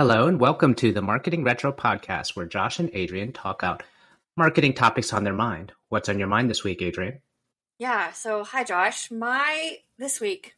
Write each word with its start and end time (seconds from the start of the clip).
Hello, 0.00 0.26
and 0.26 0.40
welcome 0.40 0.74
to 0.76 0.94
the 0.94 1.02
Marketing 1.02 1.44
Retro 1.44 1.74
podcast, 1.74 2.34
where 2.34 2.46
Josh 2.46 2.78
and 2.78 2.88
Adrienne 2.94 3.34
talk 3.34 3.60
out 3.62 3.82
marketing 4.34 4.72
topics 4.72 5.12
on 5.12 5.24
their 5.24 5.34
mind. 5.34 5.72
What's 5.90 6.08
on 6.08 6.18
your 6.18 6.26
mind 6.26 6.48
this 6.48 6.64
week, 6.64 6.80
Adrienne? 6.80 7.20
Yeah, 7.78 8.12
so 8.12 8.42
hi, 8.42 8.64
Josh. 8.64 9.10
My 9.10 9.76
this 9.98 10.18
week, 10.18 10.54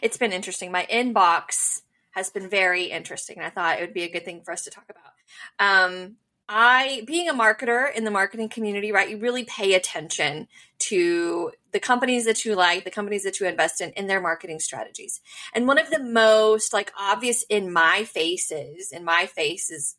it's 0.00 0.16
been 0.16 0.32
interesting. 0.32 0.72
My 0.72 0.86
inbox 0.90 1.82
has 2.12 2.30
been 2.30 2.48
very 2.48 2.84
interesting, 2.84 3.36
and 3.36 3.44
I 3.44 3.50
thought 3.50 3.76
it 3.76 3.82
would 3.82 3.92
be 3.92 4.04
a 4.04 4.10
good 4.10 4.24
thing 4.24 4.40
for 4.40 4.50
us 4.50 4.64
to 4.64 4.70
talk 4.70 4.86
about. 4.88 5.12
Um, 5.58 6.16
I, 6.52 7.04
being 7.06 7.28
a 7.28 7.32
marketer 7.32 7.94
in 7.94 8.02
the 8.02 8.10
marketing 8.10 8.48
community, 8.48 8.90
right, 8.90 9.08
you 9.08 9.18
really 9.18 9.44
pay 9.44 9.74
attention 9.74 10.48
to 10.80 11.52
the 11.70 11.78
companies 11.78 12.24
that 12.24 12.44
you 12.44 12.56
like, 12.56 12.82
the 12.82 12.90
companies 12.90 13.22
that 13.22 13.38
you 13.38 13.46
invest 13.46 13.80
in, 13.80 13.90
in 13.90 14.08
their 14.08 14.20
marketing 14.20 14.58
strategies. 14.58 15.20
And 15.54 15.68
one 15.68 15.78
of 15.78 15.90
the 15.90 16.02
most 16.02 16.72
like 16.72 16.92
obvious 16.98 17.44
in 17.44 17.72
my 17.72 18.02
faces, 18.02 18.90
in 18.90 19.04
my 19.04 19.26
face 19.26 19.70
is 19.70 19.94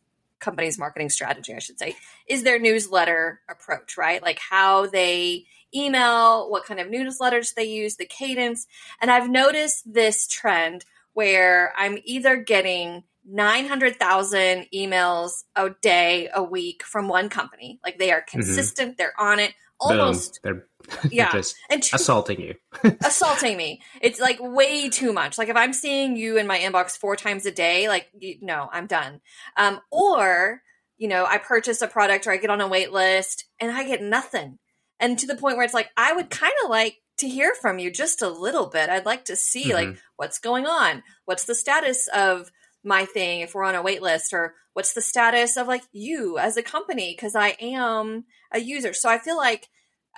marketing 0.77 1.09
strategy, 1.09 1.55
I 1.55 1.59
should 1.59 1.79
say, 1.79 1.95
is 2.27 2.43
their 2.43 2.59
newsletter 2.59 3.39
approach, 3.47 3.95
right? 3.95 4.21
Like 4.21 4.39
how 4.39 4.87
they 4.87 5.45
email, 5.73 6.49
what 6.49 6.65
kind 6.65 6.81
of 6.81 6.87
newsletters 6.87 7.53
they 7.53 7.63
use, 7.63 7.95
the 7.95 8.05
cadence. 8.05 8.67
And 8.99 9.09
I've 9.09 9.29
noticed 9.29 9.93
this 9.93 10.27
trend 10.27 10.83
where 11.13 11.71
I'm 11.77 11.99
either 12.03 12.35
getting 12.35 13.03
900,000 13.25 14.67
emails 14.73 15.43
a 15.55 15.70
day, 15.81 16.29
a 16.34 16.43
week 16.43 16.84
from 16.84 17.07
one 17.07 17.29
company. 17.29 17.79
Like 17.84 17.98
they 17.98 18.12
are 18.12 18.21
mm-hmm. 18.21 18.39
consistent, 18.39 18.91
mm-hmm. 18.91 18.95
they're 18.98 19.20
on 19.20 19.39
it. 19.39 19.53
Almost, 19.79 20.41
Boom. 20.43 20.53
they're 20.53 20.67
yeah, 21.12 21.31
just 21.31 21.55
and 21.70 21.81
too, 21.81 21.95
assaulting 21.95 22.39
you, 22.39 22.55
assaulting 23.03 23.57
me. 23.57 23.81
It's 23.99 24.20
like 24.20 24.38
way 24.39 24.89
too 24.89 25.12
much. 25.12 25.38
Like 25.38 25.49
if 25.49 25.55
I'm 25.55 25.73
seeing 25.73 26.15
you 26.15 26.38
in 26.38 26.45
my 26.45 26.59
inbox 26.59 26.98
four 26.98 27.15
times 27.15 27.45
a 27.45 27.52
day, 27.52 27.88
like 27.88 28.07
you, 28.17 28.38
no, 28.41 28.70
I'm 28.71 28.85
done. 28.88 29.21
Um, 29.57 29.79
or 29.91 30.62
you 30.98 31.07
know, 31.07 31.26
I 31.26 31.40
purchase 31.40 31.82
a 31.82 31.88
product 31.88 32.27
or 32.27 32.32
I 32.32 32.38
get 32.38 32.51
on 32.51 32.62
a 32.62 32.67
wait 32.67 32.91
list 32.91 33.45
and 33.60 33.71
I 33.71 33.84
get 33.84 34.04
nothing, 34.04 34.60
and 34.99 35.17
to 35.17 35.27
the 35.27 35.35
point 35.35 35.57
where 35.57 35.65
it's 35.65 35.73
like 35.73 35.90
I 35.98 36.13
would 36.13 36.29
kind 36.29 36.54
of 36.63 36.70
like 36.70 36.98
to 37.17 37.27
hear 37.27 37.54
from 37.54 37.79
you 37.79 37.91
just 37.91 38.21
a 38.21 38.29
little 38.29 38.67
bit. 38.67 38.90
I'd 38.90 39.05
like 39.05 39.26
to 39.26 39.35
see 39.35 39.65
mm-hmm. 39.65 39.90
like 39.90 39.98
what's 40.17 40.40
going 40.40 40.65
on, 40.65 41.04
what's 41.26 41.45
the 41.45 41.55
status 41.55 42.07
of 42.13 42.51
my 42.84 43.05
thing 43.05 43.41
if 43.41 43.54
we're 43.54 43.63
on 43.63 43.76
a 43.76 43.82
wait 43.82 44.01
list 44.01 44.34
or 44.34 44.55
what's 44.74 44.93
the 44.93 45.01
status 45.01 45.57
of 45.57 45.68
like 45.68 45.84
you 45.91 46.37
as 46.37 46.57
a 46.57 46.63
company? 46.63 47.13
Because 47.15 47.35
i 47.35 47.55
am 47.60 48.26
a 48.51 48.60
user. 48.60 48.93
So 48.93 49.10
i 49.10 49.18
feel 49.18 49.38
like 49.38 49.70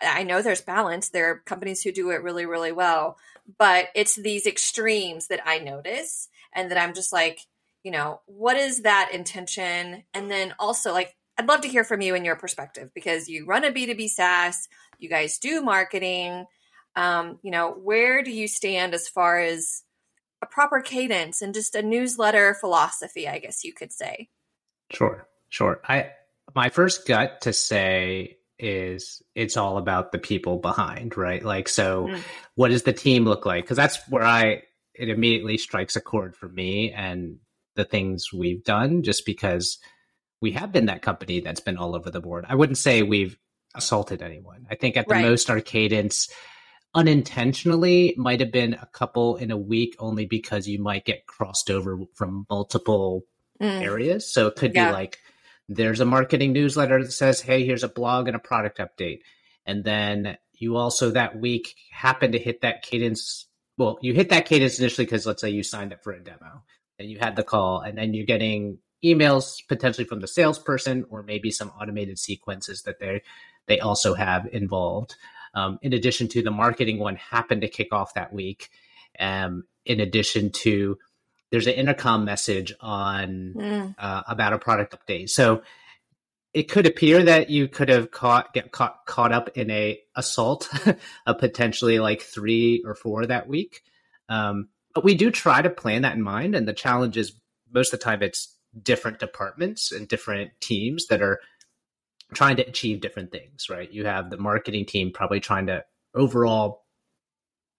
i 0.01 0.23
know 0.23 0.41
there's 0.41 0.61
balance. 0.61 1.09
There 1.09 1.29
are 1.29 1.39
companies 1.45 1.81
who 1.81 1.91
do 1.91 2.11
it 2.11 2.23
really 2.23 2.45
really 2.45 2.71
well 2.71 3.17
but 3.57 3.89
it's 3.93 4.15
these 4.15 4.45
extremes 4.45 5.27
that 5.27 5.41
i 5.45 5.59
notice 5.59 6.29
and 6.53 6.71
that 6.71 6.77
i'm 6.77 6.93
just 6.93 7.11
like 7.11 7.41
you 7.83 7.91
know 7.91 8.21
what 8.25 8.57
is 8.57 8.81
that 8.81 9.11
intention? 9.13 10.03
And 10.13 10.31
then 10.31 10.55
also 10.57 10.91
like 10.91 11.15
i'd 11.37 11.47
love 11.47 11.61
to 11.61 11.67
hear 11.67 11.83
from 11.83 12.01
you 12.01 12.15
and 12.15 12.25
your 12.25 12.35
perspective 12.35 12.89
because 12.95 13.27
you 13.27 13.45
run 13.45 13.65
a 13.65 13.71
b2b 13.71 14.07
saas 14.09 14.67
you 14.99 15.09
guys 15.09 15.37
do 15.37 15.61
marketing. 15.61 16.45
Um, 16.95 17.39
you 17.41 17.51
know 17.51 17.71
where 17.71 18.23
do 18.23 18.31
you 18.31 18.47
stand 18.47 18.93
as 18.93 19.09
far 19.09 19.39
as 19.39 19.83
a 20.43 20.45
proper 20.45 20.81
cadence 20.81 21.41
and 21.41 21.53
just 21.53 21.73
a 21.73 21.81
newsletter 21.81 22.53
philosophy, 22.53 23.27
I 23.27 23.39
guess 23.39 23.63
you 23.63 23.73
could 23.73 23.91
say. 23.91 24.29
Sure, 24.91 25.27
sure. 25.49 25.81
I 25.87 26.11
my 26.53 26.69
first 26.69 27.07
gut 27.07 27.41
to 27.41 27.53
say 27.53 28.37
is 28.59 29.23
it's 29.33 29.57
all 29.57 29.77
about 29.77 30.11
the 30.11 30.19
people 30.19 30.57
behind, 30.57 31.17
right? 31.17 31.43
Like, 31.43 31.67
so 31.67 32.07
mm. 32.07 32.21
what 32.55 32.69
does 32.69 32.83
the 32.83 32.93
team 32.93 33.25
look 33.25 33.45
like? 33.45 33.63
Because 33.63 33.77
that's 33.77 33.97
where 34.09 34.23
I 34.23 34.63
it 34.93 35.09
immediately 35.09 35.57
strikes 35.57 35.95
a 35.95 36.01
chord 36.01 36.35
for 36.35 36.47
me 36.47 36.91
and 36.91 37.37
the 37.75 37.85
things 37.85 38.31
we've 38.31 38.63
done, 38.63 39.01
just 39.01 39.25
because 39.25 39.79
we 40.41 40.51
have 40.51 40.71
been 40.71 40.85
that 40.87 41.01
company 41.01 41.39
that's 41.39 41.61
been 41.61 41.77
all 41.77 41.95
over 41.95 42.11
the 42.11 42.21
board. 42.21 42.45
I 42.47 42.55
wouldn't 42.55 42.77
say 42.77 43.01
we've 43.01 43.37
assaulted 43.73 44.21
anyone. 44.21 44.67
I 44.69 44.75
think 44.75 44.97
at 44.97 45.07
the 45.07 45.15
right. 45.15 45.25
most 45.25 45.49
our 45.49 45.61
cadence 45.61 46.29
unintentionally 46.95 48.13
might 48.17 48.39
have 48.39 48.51
been 48.51 48.73
a 48.73 48.87
couple 48.87 49.37
in 49.37 49.51
a 49.51 49.57
week 49.57 49.95
only 49.99 50.25
because 50.25 50.67
you 50.67 50.79
might 50.79 51.05
get 51.05 51.25
crossed 51.25 51.69
over 51.69 51.99
from 52.13 52.45
multiple 52.49 53.23
mm. 53.61 53.81
areas. 53.81 54.31
So 54.31 54.47
it 54.47 54.55
could 54.55 54.73
yeah. 54.75 54.89
be 54.89 54.93
like 54.93 55.19
there's 55.69 55.99
a 55.99 56.05
marketing 56.05 56.53
newsletter 56.53 57.03
that 57.03 57.11
says, 57.11 57.41
hey, 57.41 57.65
here's 57.65 57.83
a 57.83 57.89
blog 57.89 58.27
and 58.27 58.35
a 58.35 58.39
product 58.39 58.79
update. 58.79 59.19
And 59.65 59.83
then 59.83 60.37
you 60.53 60.77
also 60.77 61.11
that 61.11 61.39
week 61.39 61.75
happen 61.91 62.33
to 62.33 62.39
hit 62.39 62.61
that 62.61 62.83
cadence. 62.83 63.47
Well, 63.77 63.97
you 64.01 64.13
hit 64.13 64.29
that 64.29 64.45
cadence 64.45 64.79
initially 64.79 65.05
because 65.05 65.25
let's 65.25 65.41
say 65.41 65.49
you 65.49 65.63
signed 65.63 65.93
up 65.93 66.03
for 66.03 66.13
a 66.13 66.23
demo 66.23 66.63
and 66.99 67.09
you 67.09 67.17
had 67.19 67.35
the 67.35 67.43
call, 67.43 67.81
and 67.81 67.97
then 67.97 68.13
you're 68.13 68.25
getting 68.25 68.77
emails 69.03 69.57
potentially 69.67 70.05
from 70.05 70.19
the 70.19 70.27
salesperson 70.27 71.05
or 71.09 71.23
maybe 71.23 71.49
some 71.49 71.69
automated 71.69 72.19
sequences 72.19 72.83
that 72.83 72.99
they 72.99 73.21
they 73.67 73.79
also 73.79 74.13
have 74.13 74.47
involved 74.51 75.15
um, 75.53 75.79
in 75.81 75.93
addition 75.93 76.27
to 76.29 76.41
the 76.41 76.51
marketing 76.51 76.99
one 76.99 77.15
happened 77.15 77.61
to 77.61 77.67
kick 77.67 77.93
off 77.93 78.13
that 78.15 78.33
week. 78.33 78.69
Um, 79.19 79.65
in 79.85 79.99
addition 79.99 80.51
to 80.51 80.97
there's 81.51 81.67
an 81.67 81.73
intercom 81.73 82.25
message 82.25 82.73
on 82.81 83.53
mm. 83.55 83.95
uh, 83.99 84.23
about 84.27 84.53
a 84.53 84.57
product 84.57 84.95
update. 84.97 85.29
So 85.29 85.61
it 86.53 86.63
could 86.63 86.87
appear 86.87 87.23
that 87.23 87.49
you 87.49 87.67
could 87.67 87.89
have 87.89 88.09
caught 88.11 88.53
get 88.53 88.71
caught 88.71 89.05
caught 89.05 89.31
up 89.31 89.49
in 89.55 89.69
a 89.69 89.99
assault 90.15 90.67
of 91.27 91.37
potentially 91.37 91.99
like 91.99 92.21
three 92.21 92.83
or 92.85 92.95
four 92.95 93.25
that 93.25 93.47
week. 93.47 93.81
Um, 94.29 94.69
but 94.95 95.03
we 95.03 95.15
do 95.15 95.31
try 95.31 95.61
to 95.61 95.69
plan 95.69 96.03
that 96.03 96.15
in 96.15 96.21
mind, 96.21 96.55
and 96.55 96.67
the 96.67 96.73
challenge 96.73 97.17
is 97.17 97.35
most 97.71 97.93
of 97.93 97.99
the 97.99 98.03
time 98.03 98.21
it's 98.21 98.55
different 98.81 99.19
departments 99.19 99.91
and 99.91 100.07
different 100.07 100.51
teams 100.59 101.07
that 101.07 101.21
are 101.21 101.39
trying 102.33 102.57
to 102.57 102.67
achieve 102.67 103.01
different 103.01 103.31
things, 103.31 103.69
right? 103.69 103.91
You 103.91 104.05
have 104.05 104.29
the 104.29 104.37
marketing 104.37 104.85
team 104.85 105.11
probably 105.13 105.39
trying 105.39 105.67
to 105.67 105.83
overall 106.15 106.83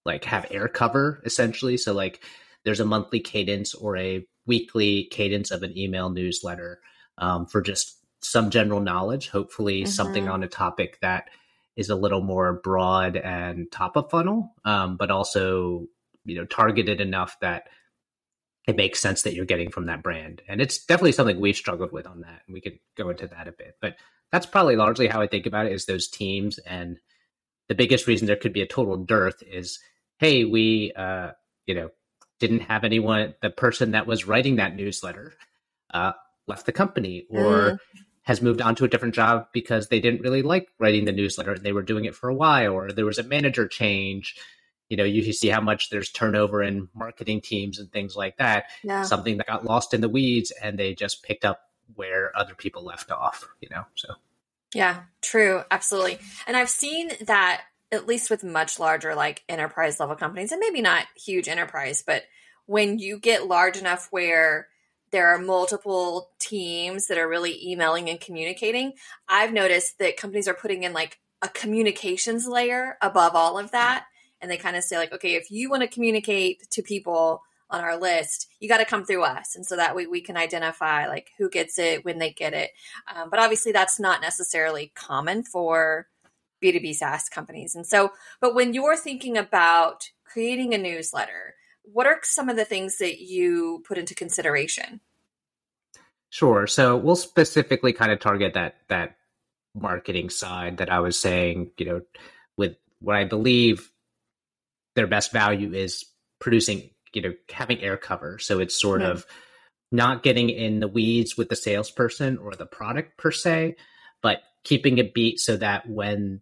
like 0.04 0.24
have 0.24 0.46
air 0.50 0.68
cover 0.68 1.22
essentially. 1.24 1.76
So 1.76 1.92
like 1.92 2.22
there's 2.64 2.80
a 2.80 2.84
monthly 2.84 3.20
cadence 3.20 3.74
or 3.74 3.96
a 3.96 4.26
weekly 4.46 5.04
cadence 5.10 5.50
of 5.50 5.62
an 5.62 5.76
email 5.76 6.10
newsletter 6.10 6.80
um, 7.18 7.46
for 7.46 7.62
just 7.62 7.98
some 8.20 8.50
general 8.50 8.80
knowledge, 8.80 9.28
hopefully 9.28 9.82
mm-hmm. 9.82 9.90
something 9.90 10.28
on 10.28 10.42
a 10.42 10.48
topic 10.48 10.98
that 11.00 11.28
is 11.76 11.90
a 11.90 11.96
little 11.96 12.22
more 12.22 12.60
broad 12.62 13.16
and 13.16 13.70
top 13.72 13.96
of 13.96 14.10
funnel, 14.10 14.52
um, 14.64 14.96
but 14.96 15.10
also 15.10 15.86
you 16.24 16.36
know 16.36 16.44
targeted 16.44 17.00
enough 17.00 17.36
that 17.40 17.68
it 18.66 18.76
makes 18.76 19.00
sense 19.00 19.22
that 19.22 19.34
you're 19.34 19.44
getting 19.44 19.70
from 19.70 19.86
that 19.86 20.02
brand. 20.02 20.40
And 20.48 20.60
it's 20.60 20.84
definitely 20.84 21.12
something 21.12 21.38
we've 21.38 21.56
struggled 21.56 21.92
with 21.92 22.06
on 22.06 22.22
that. 22.22 22.42
And 22.46 22.54
we 22.54 22.60
could 22.60 22.78
go 22.96 23.10
into 23.10 23.26
that 23.26 23.46
a 23.46 23.52
bit. 23.52 23.76
But 23.80 23.96
that's 24.34 24.46
probably 24.46 24.74
largely 24.74 25.06
how 25.06 25.20
I 25.20 25.28
think 25.28 25.46
about 25.46 25.66
it 25.66 25.72
is 25.72 25.86
those 25.86 26.08
teams. 26.08 26.58
And 26.58 26.98
the 27.68 27.76
biggest 27.76 28.08
reason 28.08 28.26
there 28.26 28.34
could 28.34 28.52
be 28.52 28.62
a 28.62 28.66
total 28.66 28.96
dearth 28.96 29.44
is, 29.46 29.78
hey, 30.18 30.44
we, 30.44 30.92
uh, 30.96 31.30
you 31.66 31.76
know, 31.76 31.90
didn't 32.40 32.62
have 32.62 32.82
anyone, 32.82 33.34
the 33.42 33.50
person 33.50 33.92
that 33.92 34.08
was 34.08 34.26
writing 34.26 34.56
that 34.56 34.74
newsletter 34.74 35.34
uh, 35.92 36.14
left 36.48 36.66
the 36.66 36.72
company 36.72 37.26
or 37.30 37.44
mm. 37.44 37.78
has 38.22 38.42
moved 38.42 38.60
on 38.60 38.74
to 38.74 38.84
a 38.84 38.88
different 38.88 39.14
job 39.14 39.46
because 39.52 39.86
they 39.86 40.00
didn't 40.00 40.22
really 40.22 40.42
like 40.42 40.66
writing 40.80 41.04
the 41.04 41.12
newsletter 41.12 41.52
and 41.52 41.62
they 41.62 41.72
were 41.72 41.82
doing 41.82 42.04
it 42.04 42.16
for 42.16 42.28
a 42.28 42.34
while 42.34 42.72
or 42.72 42.90
there 42.90 43.06
was 43.06 43.20
a 43.20 43.22
manager 43.22 43.68
change. 43.68 44.34
You 44.88 44.96
know, 44.96 45.04
you 45.04 45.32
see 45.32 45.48
how 45.48 45.60
much 45.60 45.90
there's 45.90 46.10
turnover 46.10 46.60
in 46.60 46.88
marketing 46.92 47.40
teams 47.40 47.78
and 47.78 47.88
things 47.92 48.16
like 48.16 48.38
that. 48.38 48.64
Yeah. 48.82 49.04
Something 49.04 49.36
that 49.36 49.46
got 49.46 49.64
lost 49.64 49.94
in 49.94 50.00
the 50.00 50.08
weeds 50.08 50.52
and 50.60 50.76
they 50.76 50.92
just 50.92 51.22
picked 51.22 51.44
up 51.44 51.60
where 51.94 52.36
other 52.36 52.54
people 52.54 52.84
left 52.84 53.10
off, 53.10 53.48
you 53.60 53.68
know? 53.70 53.84
So, 53.94 54.14
yeah, 54.74 55.02
true. 55.22 55.62
Absolutely. 55.70 56.18
And 56.46 56.56
I've 56.56 56.70
seen 56.70 57.10
that 57.26 57.62
at 57.92 58.06
least 58.06 58.30
with 58.30 58.42
much 58.42 58.78
larger, 58.78 59.14
like 59.14 59.44
enterprise 59.48 60.00
level 60.00 60.16
companies, 60.16 60.52
and 60.52 60.60
maybe 60.60 60.82
not 60.82 61.06
huge 61.16 61.48
enterprise, 61.48 62.02
but 62.04 62.24
when 62.66 62.98
you 62.98 63.18
get 63.18 63.46
large 63.46 63.76
enough 63.76 64.08
where 64.10 64.68
there 65.10 65.28
are 65.28 65.38
multiple 65.38 66.30
teams 66.40 67.06
that 67.06 67.18
are 67.18 67.28
really 67.28 67.64
emailing 67.64 68.10
and 68.10 68.20
communicating, 68.20 68.94
I've 69.28 69.52
noticed 69.52 69.98
that 69.98 70.16
companies 70.16 70.48
are 70.48 70.54
putting 70.54 70.82
in 70.82 70.92
like 70.92 71.20
a 71.40 71.48
communications 71.48 72.48
layer 72.48 72.96
above 73.00 73.36
all 73.36 73.58
of 73.58 73.70
that. 73.70 74.06
And 74.40 74.50
they 74.50 74.56
kind 74.56 74.76
of 74.76 74.82
say, 74.82 74.96
like, 74.96 75.12
okay, 75.12 75.36
if 75.36 75.50
you 75.50 75.70
want 75.70 75.82
to 75.82 75.88
communicate 75.88 76.68
to 76.72 76.82
people, 76.82 77.42
on 77.70 77.80
our 77.80 77.96
list, 77.96 78.48
you 78.60 78.68
got 78.68 78.78
to 78.78 78.84
come 78.84 79.04
through 79.04 79.24
us. 79.24 79.56
And 79.56 79.64
so 79.64 79.76
that 79.76 79.96
way 79.96 80.06
we 80.06 80.20
can 80.20 80.36
identify 80.36 81.06
like 81.06 81.30
who 81.38 81.48
gets 81.48 81.78
it 81.78 82.04
when 82.04 82.18
they 82.18 82.30
get 82.30 82.52
it. 82.52 82.70
Um, 83.14 83.30
but 83.30 83.38
obviously 83.38 83.72
that's 83.72 83.98
not 83.98 84.20
necessarily 84.20 84.92
common 84.94 85.42
for 85.42 86.06
B2B 86.62 86.94
SaaS 86.94 87.28
companies. 87.28 87.74
And 87.74 87.86
so, 87.86 88.12
but 88.40 88.54
when 88.54 88.74
you're 88.74 88.96
thinking 88.96 89.36
about 89.36 90.10
creating 90.24 90.74
a 90.74 90.78
newsletter, 90.78 91.54
what 91.82 92.06
are 92.06 92.18
some 92.22 92.48
of 92.48 92.56
the 92.56 92.64
things 92.64 92.98
that 92.98 93.20
you 93.20 93.82
put 93.86 93.98
into 93.98 94.14
consideration? 94.14 95.00
Sure. 96.30 96.66
So 96.66 96.96
we'll 96.96 97.16
specifically 97.16 97.92
kind 97.92 98.10
of 98.10 98.20
target 98.20 98.54
that, 98.54 98.76
that 98.88 99.16
marketing 99.74 100.30
side 100.30 100.78
that 100.78 100.90
I 100.90 101.00
was 101.00 101.18
saying, 101.18 101.70
you 101.78 101.86
know, 101.86 102.02
with 102.56 102.76
what 103.00 103.16
I 103.16 103.24
believe 103.24 103.90
their 104.94 105.06
best 105.06 105.32
value 105.32 105.72
is 105.72 106.04
producing 106.38 106.90
you 107.14 107.22
know 107.22 107.34
having 107.50 107.80
air 107.80 107.96
cover. 107.96 108.38
So 108.38 108.60
it's 108.60 108.80
sort 108.80 109.02
of 109.02 109.26
not 109.92 110.22
getting 110.22 110.50
in 110.50 110.80
the 110.80 110.88
weeds 110.88 111.36
with 111.36 111.48
the 111.48 111.56
salesperson 111.56 112.38
or 112.38 112.54
the 112.54 112.66
product 112.66 113.16
per 113.16 113.30
se, 113.30 113.76
but 114.22 114.38
keeping 114.64 114.98
it 114.98 115.14
beat 115.14 115.38
so 115.38 115.56
that 115.56 115.88
when 115.88 116.40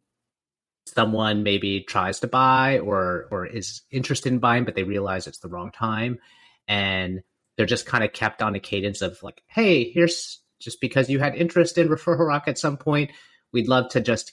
someone 0.87 1.43
maybe 1.43 1.81
tries 1.81 2.21
to 2.21 2.27
buy 2.27 2.79
or 2.79 3.27
or 3.31 3.47
is 3.47 3.83
interested 3.91 4.33
in 4.33 4.39
buying 4.39 4.65
but 4.65 4.75
they 4.75 4.83
realize 4.83 5.27
it's 5.27 5.39
the 5.39 5.49
wrong 5.49 5.71
time 5.71 6.19
and 6.67 7.23
they're 7.57 7.67
just 7.67 7.87
kind 7.87 8.03
of 8.03 8.13
kept 8.13 8.43
on 8.43 8.55
a 8.55 8.61
cadence 8.61 9.01
of 9.01 9.23
like 9.23 9.43
hey 9.47 9.91
here's 9.91 10.41
just 10.59 10.81
because 10.81 11.09
you 11.09 11.19
had 11.19 11.35
interest 11.35 11.79
in 11.79 11.89
referral 11.89 12.27
rock 12.27 12.45
at 12.47 12.59
some 12.59 12.77
point 12.77 13.11
we'd 13.53 13.69
love 13.69 13.89
to 13.91 14.01
just 14.01 14.33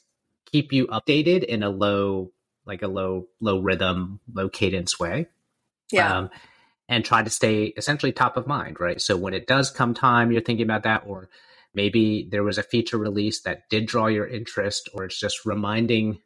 keep 0.52 0.74
you 0.74 0.88
updated 0.88 1.44
in 1.44 1.62
a 1.62 1.70
low 1.70 2.32
like 2.66 2.82
a 2.82 2.88
low 2.88 3.28
low 3.40 3.60
rhythm 3.60 4.20
low 4.34 4.50
cadence 4.50 5.00
way 5.00 5.28
yeah 5.92 6.18
um, 6.18 6.30
and 6.88 7.06
try 7.06 7.22
to 7.22 7.30
stay 7.30 7.66
essentially 7.78 8.12
top 8.12 8.38
of 8.38 8.48
mind 8.48 8.80
right 8.80 9.02
so 9.02 9.16
when 9.18 9.34
it 9.34 9.48
does 9.48 9.72
come 9.72 9.94
time 9.94 10.32
you're 10.32 10.42
thinking 10.42 10.66
about 10.66 10.84
that 10.84 11.04
or 11.06 11.30
maybe 11.74 12.28
there 12.32 12.44
was 12.44 12.58
a 12.58 12.64
feature 12.64 12.98
release 12.98 13.42
that 13.42 13.70
did 13.70 13.86
draw 13.86 14.08
your 14.08 14.28
interest 14.28 14.90
or 14.94 15.06
it's 15.06 15.20
just 15.20 15.46
reminding 15.46 16.20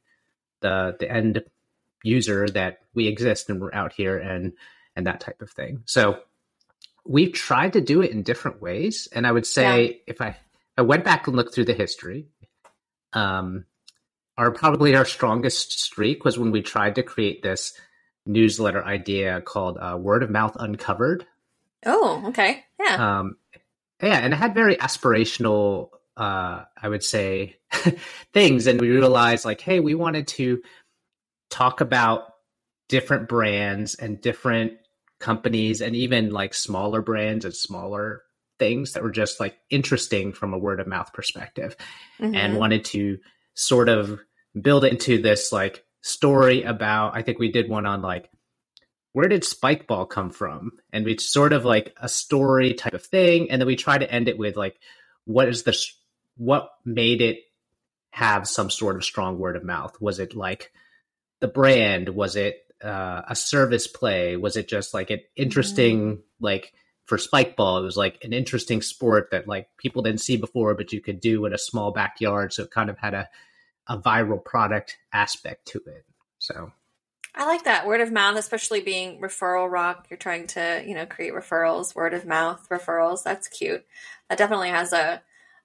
the 0.61 0.95
the 0.99 1.11
end 1.11 1.43
user 2.03 2.47
that 2.49 2.79
we 2.93 3.07
exist 3.07 3.49
and 3.49 3.61
we're 3.61 3.73
out 3.73 3.93
here 3.93 4.17
and 4.17 4.53
and 4.95 5.07
that 5.07 5.21
type 5.21 5.41
of 5.41 5.49
thing. 5.49 5.81
So 5.85 6.19
we've 7.05 7.33
tried 7.33 7.73
to 7.73 7.81
do 7.81 8.01
it 8.01 8.11
in 8.11 8.23
different 8.23 8.61
ways, 8.61 9.07
and 9.11 9.25
I 9.25 9.31
would 9.31 9.45
say 9.47 9.85
yeah. 9.85 9.93
if 10.07 10.21
I 10.21 10.37
I 10.77 10.81
went 10.81 11.03
back 11.03 11.27
and 11.27 11.35
looked 11.35 11.55
through 11.55 11.65
the 11.65 11.73
history, 11.73 12.27
um, 13.13 13.65
our 14.37 14.51
probably 14.51 14.95
our 14.95 15.05
strongest 15.05 15.79
streak 15.79 16.25
was 16.25 16.37
when 16.37 16.51
we 16.51 16.61
tried 16.61 16.95
to 16.95 17.03
create 17.03 17.41
this 17.41 17.73
newsletter 18.25 18.83
idea 18.83 19.41
called 19.41 19.77
uh, 19.79 19.97
Word 19.99 20.23
of 20.23 20.29
Mouth 20.29 20.55
Uncovered. 20.59 21.25
Oh, 21.85 22.23
okay, 22.27 22.63
yeah, 22.79 23.19
um, 23.19 23.37
yeah, 24.01 24.19
and 24.19 24.33
it 24.33 24.37
had 24.37 24.53
very 24.53 24.75
aspirational 24.77 25.89
uh, 26.15 26.63
I 26.81 26.89
would 26.89 27.03
say, 27.03 27.57
things. 28.33 28.67
And 28.67 28.79
we 28.79 28.89
realized, 28.89 29.45
like, 29.45 29.61
hey, 29.61 29.79
we 29.79 29.95
wanted 29.95 30.27
to 30.29 30.61
talk 31.49 31.81
about 31.81 32.25
different 32.89 33.27
brands 33.27 33.95
and 33.95 34.21
different 34.21 34.73
companies 35.19 35.81
and 35.81 35.95
even 35.95 36.31
like 36.31 36.53
smaller 36.53 37.01
brands 37.01 37.45
and 37.45 37.55
smaller 37.55 38.23
things 38.59 38.93
that 38.93 39.03
were 39.03 39.11
just 39.11 39.39
like 39.39 39.55
interesting 39.69 40.33
from 40.33 40.53
a 40.53 40.57
word 40.57 40.79
of 40.79 40.87
mouth 40.87 41.11
perspective 41.13 41.75
mm-hmm. 42.19 42.35
and 42.35 42.57
wanted 42.57 42.83
to 42.83 43.17
sort 43.53 43.87
of 43.89 44.19
build 44.59 44.83
it 44.83 44.91
into 44.91 45.21
this 45.21 45.51
like 45.51 45.85
story 46.03 46.61
about 46.61 47.15
i 47.15 47.23
think 47.23 47.39
we 47.39 47.51
did 47.51 47.67
one 47.67 47.87
on 47.87 48.01
like 48.01 48.29
where 49.13 49.27
did 49.27 49.43
spike 49.43 49.87
ball 49.87 50.05
come 50.05 50.29
from 50.29 50.71
and 50.91 51.07
it's 51.07 51.27
sort 51.27 51.53
of 51.53 51.65
like 51.65 51.95
a 51.99 52.07
story 52.07 52.75
type 52.75 52.93
of 52.93 53.03
thing 53.03 53.49
and 53.49 53.59
then 53.59 53.67
we 53.67 53.75
try 53.75 53.97
to 53.97 54.11
end 54.11 54.27
it 54.27 54.37
with 54.37 54.55
like 54.55 54.79
what 55.25 55.47
is 55.47 55.63
the 55.63 55.75
what 56.37 56.69
made 56.85 57.21
it 57.21 57.39
have 58.13 58.47
some 58.47 58.69
sort 58.69 58.95
of 58.95 59.03
strong 59.03 59.39
word 59.39 59.55
of 59.55 59.63
mouth? 59.63 59.99
Was 59.99 60.19
it 60.19 60.35
like 60.35 60.71
the 61.39 61.47
brand? 61.47 62.09
Was 62.09 62.35
it 62.35 62.59
uh, 62.83 63.23
a 63.27 63.35
service 63.35 63.87
play? 63.87 64.37
Was 64.37 64.55
it 64.55 64.67
just 64.67 64.93
like 64.93 65.09
an 65.09 65.21
interesting 65.35 65.99
mm-hmm. 65.99 66.21
like 66.39 66.73
for 67.05 67.17
spikeball? 67.17 67.81
It 67.81 67.85
was 67.85 67.97
like 67.97 68.23
an 68.23 68.31
interesting 68.31 68.83
sport 68.83 69.29
that 69.31 69.47
like 69.47 69.67
people 69.77 70.03
didn't 70.03 70.21
see 70.21 70.37
before, 70.37 70.75
but 70.75 70.93
you 70.93 71.01
could 71.01 71.19
do 71.19 71.45
in 71.45 71.53
a 71.53 71.57
small 71.57 71.91
backyard. 71.91 72.53
So 72.53 72.63
it 72.63 72.71
kind 72.71 72.91
of 72.91 72.99
had 72.99 73.15
a 73.15 73.29
a 73.87 73.97
viral 73.97 74.43
product 74.43 74.97
aspect 75.11 75.67
to 75.67 75.79
it. 75.85 76.05
So 76.39 76.71
I 77.35 77.45
like 77.45 77.63
that 77.63 77.87
word 77.87 78.01
of 78.01 78.11
mouth, 78.11 78.37
especially 78.37 78.81
being 78.81 79.19
referral 79.19 79.71
rock. 79.71 80.07
You're 80.09 80.17
trying 80.17 80.47
to, 80.47 80.83
you 80.85 80.93
know, 80.93 81.05
create 81.05 81.33
referrals, 81.33 81.95
word 81.95 82.13
of 82.13 82.25
mouth 82.25 82.67
referrals. 82.69 83.23
That's 83.23 83.47
cute. 83.47 83.85
That 84.29 84.37
definitely 84.37 84.69
has 84.69 84.93
a 84.93 85.21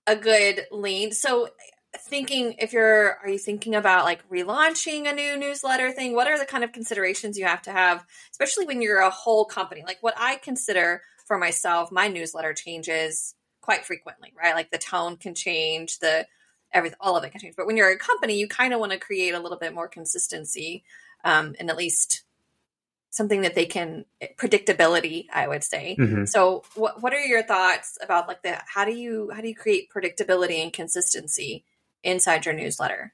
a 0.07 0.17
good 0.17 0.63
lead. 0.73 1.15
So 1.15 1.51
thinking 1.97 2.55
if 2.59 2.73
you're 2.73 3.19
are 3.23 3.29
you 3.29 3.39
thinking 3.39 3.75
about 3.75 4.05
like 4.05 4.29
relaunching 4.29 5.09
a 5.09 5.15
new 5.15 5.39
newsletter 5.39 5.91
thing 5.91 6.15
what 6.15 6.29
are 6.29 6.39
the 6.39 6.45
kind 6.45 6.63
of 6.63 6.71
considerations 6.71 7.39
you 7.39 7.47
have 7.47 7.63
to 7.63 7.73
have 7.73 8.05
especially 8.31 8.67
when 8.67 8.83
you're 8.83 9.01
a 9.01 9.11
whole 9.11 9.47
company 9.47 9.83
like 9.87 9.97
what 10.03 10.15
i 10.19 10.37
consider 10.37 11.01
for 11.27 11.39
myself 11.39 11.91
my 11.91 12.07
newsletter 12.07 12.53
changes 12.53 13.35
quite 13.63 13.87
frequently 13.87 14.33
right 14.39 14.55
like 14.55 14.71
the 14.71 14.77
tone 14.77 15.17
can 15.17 15.35
change 15.35 15.99
the 15.99 16.27
everything 16.73 16.99
all 17.01 17.17
of 17.17 17.25
it 17.25 17.31
can 17.31 17.41
change 17.41 17.57
but 17.57 17.67
when 17.67 17.77
you're 17.77 17.91
a 17.91 17.99
company 17.99 18.39
you 18.39 18.49
kind 18.49 18.73
of 18.73 18.81
want 18.81 18.93
to 18.93 18.99
create 18.99 19.35
a 19.35 19.39
little 19.39 19.59
bit 19.59 19.75
more 19.75 19.89
consistency 19.89 20.85
um, 21.25 21.55
and 21.59 21.71
at 21.71 21.77
least 21.77 22.23
something 23.11 23.41
that 23.41 23.55
they 23.55 23.65
can 23.67 24.05
predictability 24.37 25.27
i 25.33 25.49
would 25.49 25.65
say. 25.65 25.97
Mm-hmm. 25.99 26.25
so 26.27 26.63
what 26.75 27.03
what 27.03 27.13
are 27.13 27.21
your 27.21 27.43
thoughts 27.43 27.99
about 28.03 28.29
like 28.29 28.43
the 28.43 28.59
how 28.67 28.85
do 28.85 28.93
you 28.93 29.31
how 29.35 29.41
do 29.41 29.49
you 29.49 29.55
create 29.55 29.91
predictability 29.91 30.63
and 30.63 30.73
consistency 30.73 31.65
inside 32.03 32.47
your 32.47 32.55
newsletter? 32.55 33.13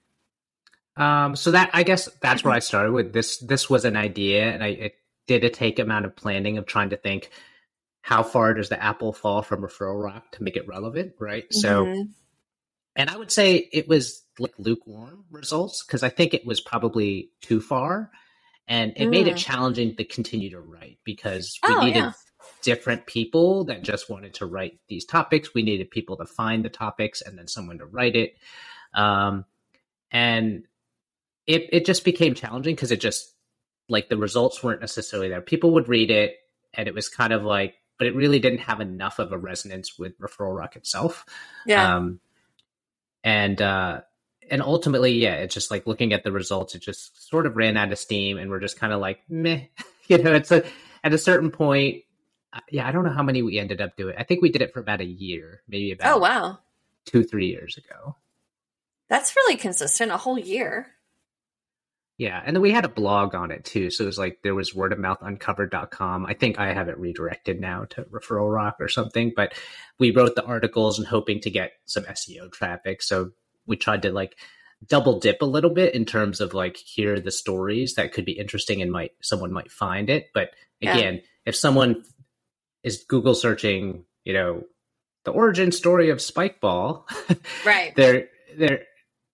Um 0.96 1.36
so 1.36 1.52
that 1.52 1.70
i 1.72 1.82
guess 1.82 2.08
that's 2.20 2.44
where 2.44 2.52
i 2.52 2.58
started 2.58 2.92
with. 2.92 3.12
This 3.12 3.38
this 3.38 3.70
was 3.70 3.84
an 3.84 3.96
idea 3.96 4.44
and 4.44 4.62
i 4.62 4.68
it 4.68 4.94
did 5.26 5.44
a 5.44 5.50
take 5.50 5.78
amount 5.78 6.04
of 6.04 6.14
planning 6.14 6.58
of 6.58 6.66
trying 6.66 6.90
to 6.90 6.96
think 6.96 7.30
how 8.02 8.22
far 8.22 8.52
does 8.52 8.68
the 8.68 8.82
apple 8.82 9.12
fall 9.12 9.42
from 9.42 9.62
referral 9.62 10.02
rock 10.02 10.30
to 10.32 10.42
make 10.42 10.56
it 10.56 10.68
relevant 10.68 11.14
right? 11.18 11.44
Mm-hmm. 11.44 11.60
so 11.60 12.06
and 12.96 13.10
i 13.10 13.16
would 13.16 13.30
say 13.30 13.68
it 13.72 13.88
was 13.88 14.22
like 14.38 14.54
lukewarm 14.58 15.24
results 15.30 15.84
because 15.84 16.02
i 16.02 16.08
think 16.08 16.34
it 16.34 16.46
was 16.46 16.60
probably 16.60 17.30
too 17.40 17.60
far 17.60 18.10
and 18.66 18.92
it 18.96 19.06
mm. 19.06 19.10
made 19.10 19.28
it 19.28 19.34
mm. 19.34 19.38
challenging 19.38 19.96
to 19.96 20.04
continue 20.04 20.50
to 20.50 20.60
write 20.60 20.98
because 21.04 21.58
we 21.66 21.74
oh, 21.74 21.80
needed 21.80 21.98
yeah. 21.98 22.12
different 22.62 23.06
people 23.06 23.64
that 23.64 23.82
just 23.82 24.08
wanted 24.08 24.34
to 24.34 24.46
write 24.46 24.78
these 24.88 25.04
topics. 25.04 25.52
We 25.54 25.62
needed 25.62 25.90
people 25.90 26.16
to 26.16 26.26
find 26.26 26.64
the 26.64 26.70
topics 26.70 27.20
and 27.20 27.38
then 27.38 27.46
someone 27.46 27.78
to 27.78 27.86
write 27.86 28.16
it. 28.16 28.36
Um, 28.94 29.44
and 30.10 30.64
it 31.46 31.68
it 31.72 31.84
just 31.84 32.04
became 32.04 32.34
challenging 32.34 32.74
because 32.74 32.90
it 32.90 33.00
just 33.00 33.34
like 33.88 34.08
the 34.08 34.16
results 34.16 34.62
weren't 34.62 34.80
necessarily 34.80 35.28
there. 35.28 35.42
People 35.42 35.72
would 35.74 35.88
read 35.88 36.10
it 36.10 36.36
and 36.72 36.88
it 36.88 36.94
was 36.94 37.08
kind 37.08 37.32
of 37.32 37.42
like, 37.42 37.74
but 37.98 38.06
it 38.06 38.14
really 38.14 38.38
didn't 38.38 38.60
have 38.60 38.80
enough 38.80 39.18
of 39.18 39.32
a 39.32 39.38
resonance 39.38 39.98
with 39.98 40.18
Referral 40.18 40.56
Rock 40.56 40.76
itself. 40.76 41.26
Yeah. 41.66 41.96
Um, 41.96 42.20
and 43.24 43.60
uh, 43.60 44.02
and 44.50 44.62
ultimately, 44.62 45.12
yeah, 45.12 45.36
it's 45.36 45.54
just 45.54 45.70
like 45.70 45.86
looking 45.86 46.12
at 46.12 46.22
the 46.22 46.30
results, 46.30 46.74
it 46.74 46.82
just 46.82 47.28
sort 47.28 47.46
of 47.46 47.56
ran 47.56 47.76
out 47.76 47.90
of 47.90 47.98
steam, 47.98 48.38
and 48.38 48.50
we're 48.50 48.60
just 48.60 48.78
kind 48.78 48.92
of 48.92 49.00
like, 49.00 49.20
meh, 49.28 49.62
you 50.06 50.22
know. 50.22 50.34
It's 50.34 50.52
a 50.52 50.62
at 51.02 51.14
a 51.14 51.18
certain 51.18 51.50
point, 51.50 52.04
uh, 52.52 52.60
yeah, 52.70 52.86
I 52.86 52.92
don't 52.92 53.04
know 53.04 53.12
how 53.12 53.22
many 53.22 53.42
we 53.42 53.58
ended 53.58 53.80
up 53.80 53.96
doing. 53.96 54.14
I 54.18 54.24
think 54.24 54.42
we 54.42 54.50
did 54.50 54.62
it 54.62 54.72
for 54.72 54.80
about 54.80 55.00
a 55.00 55.06
year, 55.06 55.62
maybe 55.66 55.92
about 55.92 56.14
oh 56.14 56.18
wow, 56.18 56.58
two 57.06 57.24
three 57.24 57.48
years 57.48 57.78
ago. 57.78 58.16
That's 59.08 59.36
really 59.36 59.56
consistent, 59.56 60.12
a 60.12 60.16
whole 60.16 60.38
year. 60.38 60.93
Yeah, 62.16 62.40
and 62.44 62.54
then 62.54 62.62
we 62.62 62.70
had 62.70 62.84
a 62.84 62.88
blog 62.88 63.34
on 63.34 63.50
it 63.50 63.64
too. 63.64 63.90
So 63.90 64.04
it 64.04 64.06
was 64.06 64.18
like 64.18 64.38
there 64.42 64.54
was 64.54 64.72
wordofmouthuncovered.com. 64.72 66.26
I 66.26 66.34
think 66.34 66.60
I 66.60 66.72
have 66.72 66.88
it 66.88 66.98
redirected 66.98 67.60
now 67.60 67.86
to 67.90 68.02
Referral 68.04 68.54
Rock 68.54 68.76
or 68.78 68.88
something, 68.88 69.32
but 69.34 69.54
we 69.98 70.12
wrote 70.12 70.36
the 70.36 70.44
articles 70.44 70.98
and 70.98 71.08
hoping 71.08 71.40
to 71.40 71.50
get 71.50 71.72
some 71.86 72.04
SEO 72.04 72.52
traffic. 72.52 73.02
So 73.02 73.32
we 73.66 73.76
tried 73.76 74.02
to 74.02 74.12
like 74.12 74.36
double 74.86 75.18
dip 75.18 75.42
a 75.42 75.46
little 75.46 75.70
bit 75.70 75.94
in 75.94 76.04
terms 76.04 76.40
of 76.40 76.54
like 76.54 76.76
here 76.76 77.14
are 77.14 77.20
the 77.20 77.30
stories 77.30 77.94
that 77.94 78.12
could 78.12 78.24
be 78.24 78.32
interesting 78.32 78.82
and 78.82 78.92
might 78.92 79.12
someone 79.22 79.52
might 79.52 79.70
find 79.70 80.10
it 80.10 80.26
but 80.34 80.50
again 80.82 81.14
yeah. 81.14 81.20
if 81.46 81.56
someone 81.56 82.04
is 82.82 83.04
google 83.08 83.34
searching 83.34 84.04
you 84.24 84.32
know 84.32 84.62
the 85.24 85.30
origin 85.30 85.72
story 85.72 86.10
of 86.10 86.18
spikeball 86.18 87.04
right 87.64 87.94
they're 87.96 88.28
they're 88.58 88.82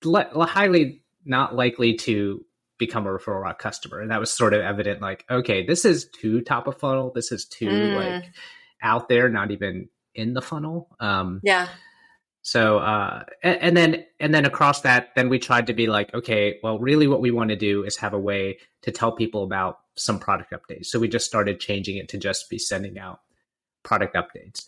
le- 0.05 0.47
highly 0.47 1.03
not 1.25 1.55
likely 1.55 1.97
to 1.97 2.45
become 2.81 3.07
a 3.07 3.11
referral 3.11 3.43
rock 3.43 3.61
customer 3.61 4.01
and 4.01 4.11
that 4.11 4.19
was 4.19 4.31
sort 4.31 4.53
of 4.53 4.61
evident 4.61 5.01
like 5.01 5.25
okay 5.31 5.65
this 5.65 5.85
is 5.85 6.07
too 6.07 6.41
top 6.41 6.67
of 6.67 6.77
funnel 6.79 7.13
this 7.15 7.31
is 7.31 7.45
too 7.45 7.69
mm. 7.69 7.95
like 7.95 8.25
out 8.83 9.09
there 9.09 9.29
not 9.29 9.53
even 9.53 9.89
in 10.17 10.35
the 10.35 10.43
funnel 10.43 10.89
um 10.99 11.41
yeah 11.45 11.69
so, 12.43 12.79
uh, 12.79 13.25
and, 13.43 13.59
and, 13.61 13.77
then, 13.77 14.05
and 14.19 14.35
then 14.35 14.47
across 14.47 14.81
that, 14.83 15.11
then 15.15 15.29
we 15.29 15.39
tried 15.39 15.67
to 15.67 15.75
be 15.75 15.87
like, 15.87 16.13
okay, 16.15 16.59
well, 16.63 16.79
really 16.79 17.07
what 17.07 17.21
we 17.21 17.31
want 17.31 17.51
to 17.51 17.57
do 17.57 17.85
is 17.85 17.99
have 17.99 18.15
a 18.15 18.19
way 18.19 18.59
to 18.83 18.91
tell 18.91 19.13
people 19.13 19.45
about 19.45 19.81
some 19.97 20.19
product 20.19 20.53
updates. 20.53 20.87
So 20.87 20.99
we 20.99 21.09
just 21.09 21.27
started 21.27 21.61
changing 21.61 21.99
it 21.99 22.09
to 22.11 22.19
just 22.19 22.49
be 22.49 22.59
sending 22.59 22.99
out 22.99 23.21
product 23.83 24.17
updates. 24.17 24.65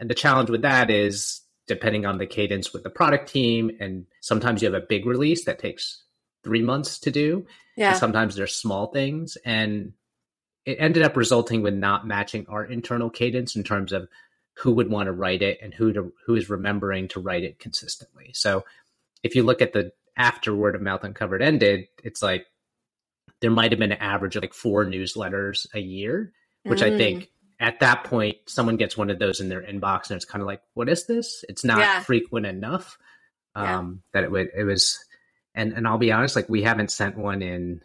And 0.00 0.08
the 0.08 0.14
challenge 0.14 0.48
with 0.48 0.62
that 0.62 0.90
is 0.90 1.42
depending 1.68 2.06
on 2.06 2.18
the 2.18 2.26
cadence 2.26 2.72
with 2.72 2.82
the 2.82 2.90
product 2.90 3.30
team. 3.30 3.70
And 3.78 4.06
sometimes 4.20 4.62
you 4.62 4.72
have 4.72 4.82
a 4.82 4.86
big 4.86 5.04
release 5.04 5.44
that 5.44 5.58
takes 5.58 6.02
three 6.44 6.62
months 6.62 6.98
to 7.00 7.10
do. 7.10 7.46
Yeah. 7.76 7.90
And 7.90 7.98
sometimes 7.98 8.34
there's 8.34 8.54
small 8.54 8.88
things. 8.88 9.36
And 9.44 9.92
it 10.64 10.76
ended 10.78 11.02
up 11.02 11.16
resulting 11.16 11.62
with 11.62 11.74
not 11.74 12.06
matching 12.06 12.46
our 12.48 12.64
internal 12.64 13.10
cadence 13.10 13.56
in 13.56 13.64
terms 13.64 13.92
of 13.92 14.08
who 14.58 14.72
would 14.72 14.90
want 14.90 15.06
to 15.06 15.12
write 15.12 15.42
it 15.42 15.58
and 15.62 15.72
who 15.72 15.92
to 15.92 16.12
who 16.26 16.34
is 16.34 16.50
remembering 16.50 17.08
to 17.08 17.20
write 17.20 17.42
it 17.42 17.58
consistently. 17.58 18.30
So 18.34 18.64
if 19.22 19.34
you 19.34 19.42
look 19.42 19.62
at 19.62 19.72
the 19.72 19.92
after 20.16 20.54
word 20.54 20.74
of 20.74 20.82
mouth 20.82 21.04
uncovered 21.04 21.42
ended, 21.42 21.88
it's 22.04 22.22
like 22.22 22.46
there 23.40 23.50
might 23.50 23.72
have 23.72 23.78
been 23.78 23.92
an 23.92 23.98
average 23.98 24.36
of 24.36 24.42
like 24.42 24.54
four 24.54 24.84
newsletters 24.84 25.66
a 25.74 25.80
year, 25.80 26.32
which 26.64 26.80
mm. 26.80 26.92
I 26.92 26.96
think 26.96 27.30
at 27.62 27.78
that 27.78 28.04
point, 28.04 28.36
someone 28.46 28.76
gets 28.76 28.96
one 28.96 29.08
of 29.08 29.20
those 29.20 29.40
in 29.40 29.48
their 29.48 29.62
inbox, 29.62 30.10
and 30.10 30.16
it's 30.16 30.24
kind 30.24 30.42
of 30.42 30.46
like, 30.46 30.60
what 30.74 30.88
is 30.88 31.06
this? 31.06 31.44
It's 31.48 31.64
not 31.64 31.78
yeah. 31.78 32.00
frequent 32.00 32.44
enough 32.44 32.98
um, 33.54 34.02
yeah. 34.14 34.20
that 34.20 34.24
it 34.24 34.32
would. 34.32 34.48
It 34.56 34.64
was, 34.64 34.98
and 35.54 35.72
and 35.72 35.86
I'll 35.86 35.98
be 35.98 36.12
honest, 36.12 36.36
like 36.36 36.48
we 36.48 36.62
haven't 36.62 36.90
sent 36.90 37.16
one 37.16 37.42
in. 37.42 37.82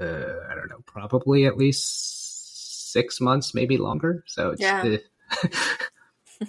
Uh, 0.00 0.40
I 0.50 0.54
don't 0.54 0.70
know, 0.70 0.82
probably 0.86 1.44
at 1.44 1.58
least 1.58 2.92
six 2.92 3.20
months, 3.20 3.54
maybe 3.54 3.76
longer. 3.76 4.24
So 4.26 4.54
yeah. 4.58 4.96
Uh, 5.42 5.48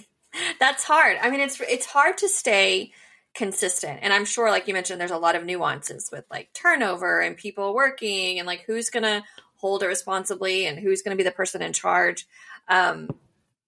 That's 0.59 0.83
hard. 0.83 1.17
I 1.21 1.29
mean, 1.29 1.41
it's 1.41 1.59
it's 1.61 1.85
hard 1.85 2.17
to 2.19 2.29
stay 2.29 2.91
consistent. 3.33 3.99
And 4.01 4.13
I'm 4.13 4.25
sure, 4.25 4.49
like 4.49 4.67
you 4.67 4.73
mentioned, 4.73 4.99
there's 4.99 5.11
a 5.11 5.17
lot 5.17 5.35
of 5.35 5.45
nuances 5.45 6.09
with 6.11 6.25
like 6.29 6.53
turnover 6.53 7.19
and 7.19 7.35
people 7.35 7.73
working 7.73 8.39
and 8.39 8.47
like 8.47 8.63
who's 8.65 8.89
going 8.89 9.03
to 9.03 9.23
hold 9.55 9.83
it 9.83 9.87
responsibly 9.87 10.65
and 10.65 10.77
who's 10.77 11.01
going 11.01 11.15
to 11.15 11.21
be 11.21 11.27
the 11.27 11.31
person 11.31 11.61
in 11.61 11.73
charge. 11.73 12.27
Um, 12.67 13.09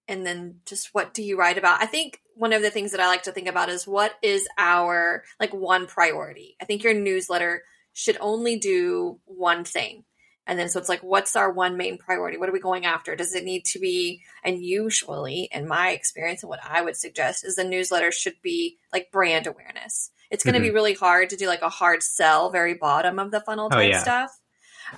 and 0.08 0.26
then 0.26 0.60
just 0.66 0.94
what 0.94 1.14
do 1.14 1.24
you 1.24 1.38
write 1.38 1.58
about? 1.58 1.82
I 1.82 1.86
think 1.86 2.22
one 2.36 2.54
of 2.54 2.62
the 2.62 2.70
things 2.70 2.92
that 2.92 3.00
I 3.00 3.08
like 3.08 3.24
to 3.24 3.32
think 3.32 3.48
about 3.48 3.70
is 3.70 3.88
what 3.88 4.14
is 4.22 4.48
our 4.58 5.24
like 5.40 5.54
one 5.54 5.88
priority. 5.88 6.56
I 6.62 6.66
think 6.66 6.84
your 6.84 6.94
newsletter 6.94 7.64
should 7.94 8.18
only 8.20 8.58
do 8.58 9.20
one 9.26 9.64
thing. 9.64 10.04
And 10.48 10.60
then 10.60 10.70
so 10.70 10.80
it's 10.80 10.90
like, 10.90 11.02
what's 11.02 11.36
our 11.36 11.52
one 11.52 11.76
main 11.76 11.98
priority? 11.98 12.38
What 12.38 12.50
are 12.50 12.54
we 12.54 12.60
going 12.60 12.86
after? 12.86 13.16
Does 13.16 13.34
it 13.34 13.44
need 13.44 13.66
to 13.66 13.80
be, 13.80 14.22
and 14.44 14.64
usually 14.64 15.50
in 15.52 15.68
my 15.68 15.90
experience 15.90 16.44
and 16.44 16.50
what 16.50 16.64
I 16.64 16.84
would 16.84 16.96
suggest 16.96 17.44
is 17.44 17.56
the 17.56 17.64
newsletter 17.64 18.12
should 18.12 18.36
be 18.44 18.78
like 18.94 19.12
brand 19.12 19.48
awareness. 19.48 20.12
It's 20.30 20.44
going 20.44 20.54
to 20.54 20.60
mm-hmm. 20.60 20.68
be 20.68 20.74
really 20.74 20.94
hard 20.94 21.32
to 21.32 21.36
do 21.36 21.48
like 21.48 21.64
a 21.64 21.70
hard 21.70 22.04
sell, 22.04 22.52
very 22.52 22.76
bottom 22.76 23.18
of 23.18 23.32
the 23.32 23.42
funnel 23.42 23.68
oh, 23.68 23.76
type 23.76 23.86
oh, 23.86 23.90
yeah. 23.90 24.04
stuff. 24.04 24.40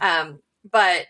Um, 0.01 0.39
but 0.69 1.05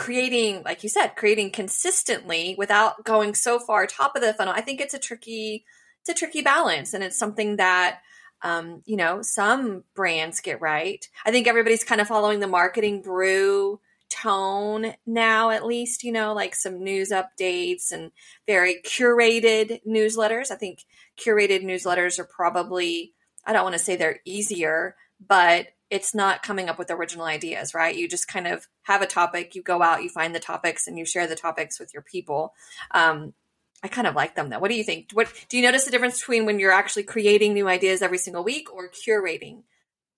creating, 0.00 0.62
like 0.64 0.82
you 0.82 0.88
said, 0.88 1.14
creating 1.14 1.50
consistently 1.50 2.54
without 2.56 3.04
going 3.04 3.34
so 3.34 3.58
far 3.58 3.86
top 3.86 4.16
of 4.16 4.22
the 4.22 4.32
funnel, 4.32 4.54
I 4.56 4.62
think 4.62 4.80
it's 4.80 4.94
a 4.94 4.98
tricky, 4.98 5.66
it's 6.00 6.08
a 6.08 6.14
tricky 6.14 6.40
balance. 6.40 6.94
And 6.94 7.04
it's 7.04 7.18
something 7.18 7.56
that 7.56 8.00
um, 8.42 8.82
you 8.86 8.96
know, 8.96 9.20
some 9.20 9.84
brands 9.94 10.40
get 10.40 10.62
right. 10.62 11.06
I 11.26 11.30
think 11.30 11.46
everybody's 11.46 11.84
kind 11.84 12.00
of 12.00 12.08
following 12.08 12.40
the 12.40 12.46
marketing 12.46 13.02
brew 13.02 13.78
tone 14.08 14.94
now, 15.06 15.50
at 15.50 15.66
least, 15.66 16.04
you 16.04 16.10
know, 16.10 16.32
like 16.32 16.54
some 16.54 16.82
news 16.82 17.10
updates 17.10 17.92
and 17.92 18.10
very 18.46 18.80
curated 18.82 19.80
newsletters. 19.86 20.50
I 20.50 20.54
think 20.54 20.84
curated 21.18 21.62
newsletters 21.64 22.18
are 22.18 22.24
probably, 22.24 23.12
I 23.44 23.52
don't 23.52 23.62
want 23.62 23.74
to 23.74 23.78
say 23.78 23.96
they're 23.96 24.20
easier, 24.24 24.96
but 25.28 25.66
it's 25.90 26.14
not 26.14 26.42
coming 26.42 26.68
up 26.68 26.78
with 26.78 26.90
original 26.90 27.26
ideas, 27.26 27.74
right? 27.74 27.94
You 27.94 28.08
just 28.08 28.28
kind 28.28 28.46
of 28.46 28.68
have 28.82 29.02
a 29.02 29.06
topic, 29.06 29.54
you 29.54 29.62
go 29.62 29.82
out, 29.82 30.02
you 30.02 30.08
find 30.08 30.34
the 30.34 30.40
topics, 30.40 30.86
and 30.86 30.96
you 30.96 31.04
share 31.04 31.26
the 31.26 31.36
topics 31.36 31.80
with 31.80 31.92
your 31.92 32.02
people. 32.02 32.54
Um, 32.92 33.34
I 33.82 33.88
kind 33.88 34.06
of 34.06 34.14
like 34.14 34.34
them 34.36 34.50
though. 34.50 34.58
What 34.58 34.70
do 34.70 34.76
you 34.76 34.84
think? 34.84 35.10
What 35.12 35.32
do 35.48 35.56
you 35.56 35.62
notice 35.62 35.84
the 35.84 35.90
difference 35.90 36.18
between 36.20 36.46
when 36.46 36.58
you're 36.58 36.72
actually 36.72 37.04
creating 37.04 37.54
new 37.54 37.66
ideas 37.66 38.02
every 38.02 38.18
single 38.18 38.44
week 38.44 38.72
or 38.72 38.90
curating 38.90 39.62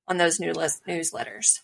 on 0.09 0.19
those 0.19 0.41
new 0.41 0.53
list, 0.53 0.83
newsletters? 0.87 1.61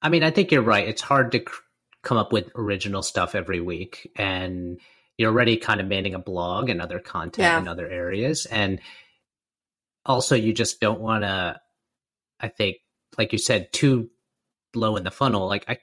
I 0.00 0.08
mean, 0.08 0.22
I 0.22 0.30
think 0.30 0.52
you're 0.52 0.62
right. 0.62 0.88
It's 0.88 1.02
hard 1.02 1.32
to 1.32 1.40
cr- 1.40 1.60
come 2.02 2.16
up 2.16 2.32
with 2.32 2.50
original 2.54 3.02
stuff 3.02 3.34
every 3.34 3.60
week, 3.60 4.10
and 4.14 4.78
you're 5.18 5.32
already 5.32 5.56
kind 5.56 5.80
of 5.80 5.88
manning 5.88 6.14
a 6.14 6.20
blog 6.20 6.68
and 6.68 6.80
other 6.80 7.00
content 7.00 7.44
yeah. 7.44 7.58
in 7.58 7.66
other 7.66 7.88
areas, 7.88 8.46
and 8.46 8.80
also 10.04 10.36
you 10.36 10.52
just 10.52 10.80
don't 10.80 11.00
want 11.00 11.24
to. 11.24 11.60
I 12.38 12.48
think, 12.48 12.76
like 13.18 13.32
you 13.32 13.38
said, 13.38 13.72
too 13.72 14.10
low 14.74 14.96
in 14.96 15.04
the 15.04 15.10
funnel. 15.10 15.46
Like 15.46 15.64
I 15.68 15.78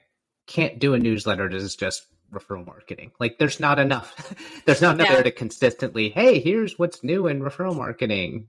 can't 0.46 0.78
do 0.78 0.94
a 0.94 0.98
newsletter 0.98 1.48
that 1.48 1.56
is 1.56 1.76
just 1.76 2.06
referral 2.32 2.66
marketing. 2.66 3.12
Like 3.20 3.38
there's 3.38 3.60
not 3.60 3.78
enough. 3.78 4.34
there's 4.66 4.82
not 4.82 4.96
enough 4.96 5.08
yeah. 5.08 5.14
there 5.14 5.24
to 5.24 5.30
consistently, 5.30 6.10
hey, 6.10 6.40
here's 6.40 6.78
what's 6.78 7.04
new 7.04 7.26
in 7.26 7.40
referral 7.40 7.76
marketing. 7.76 8.48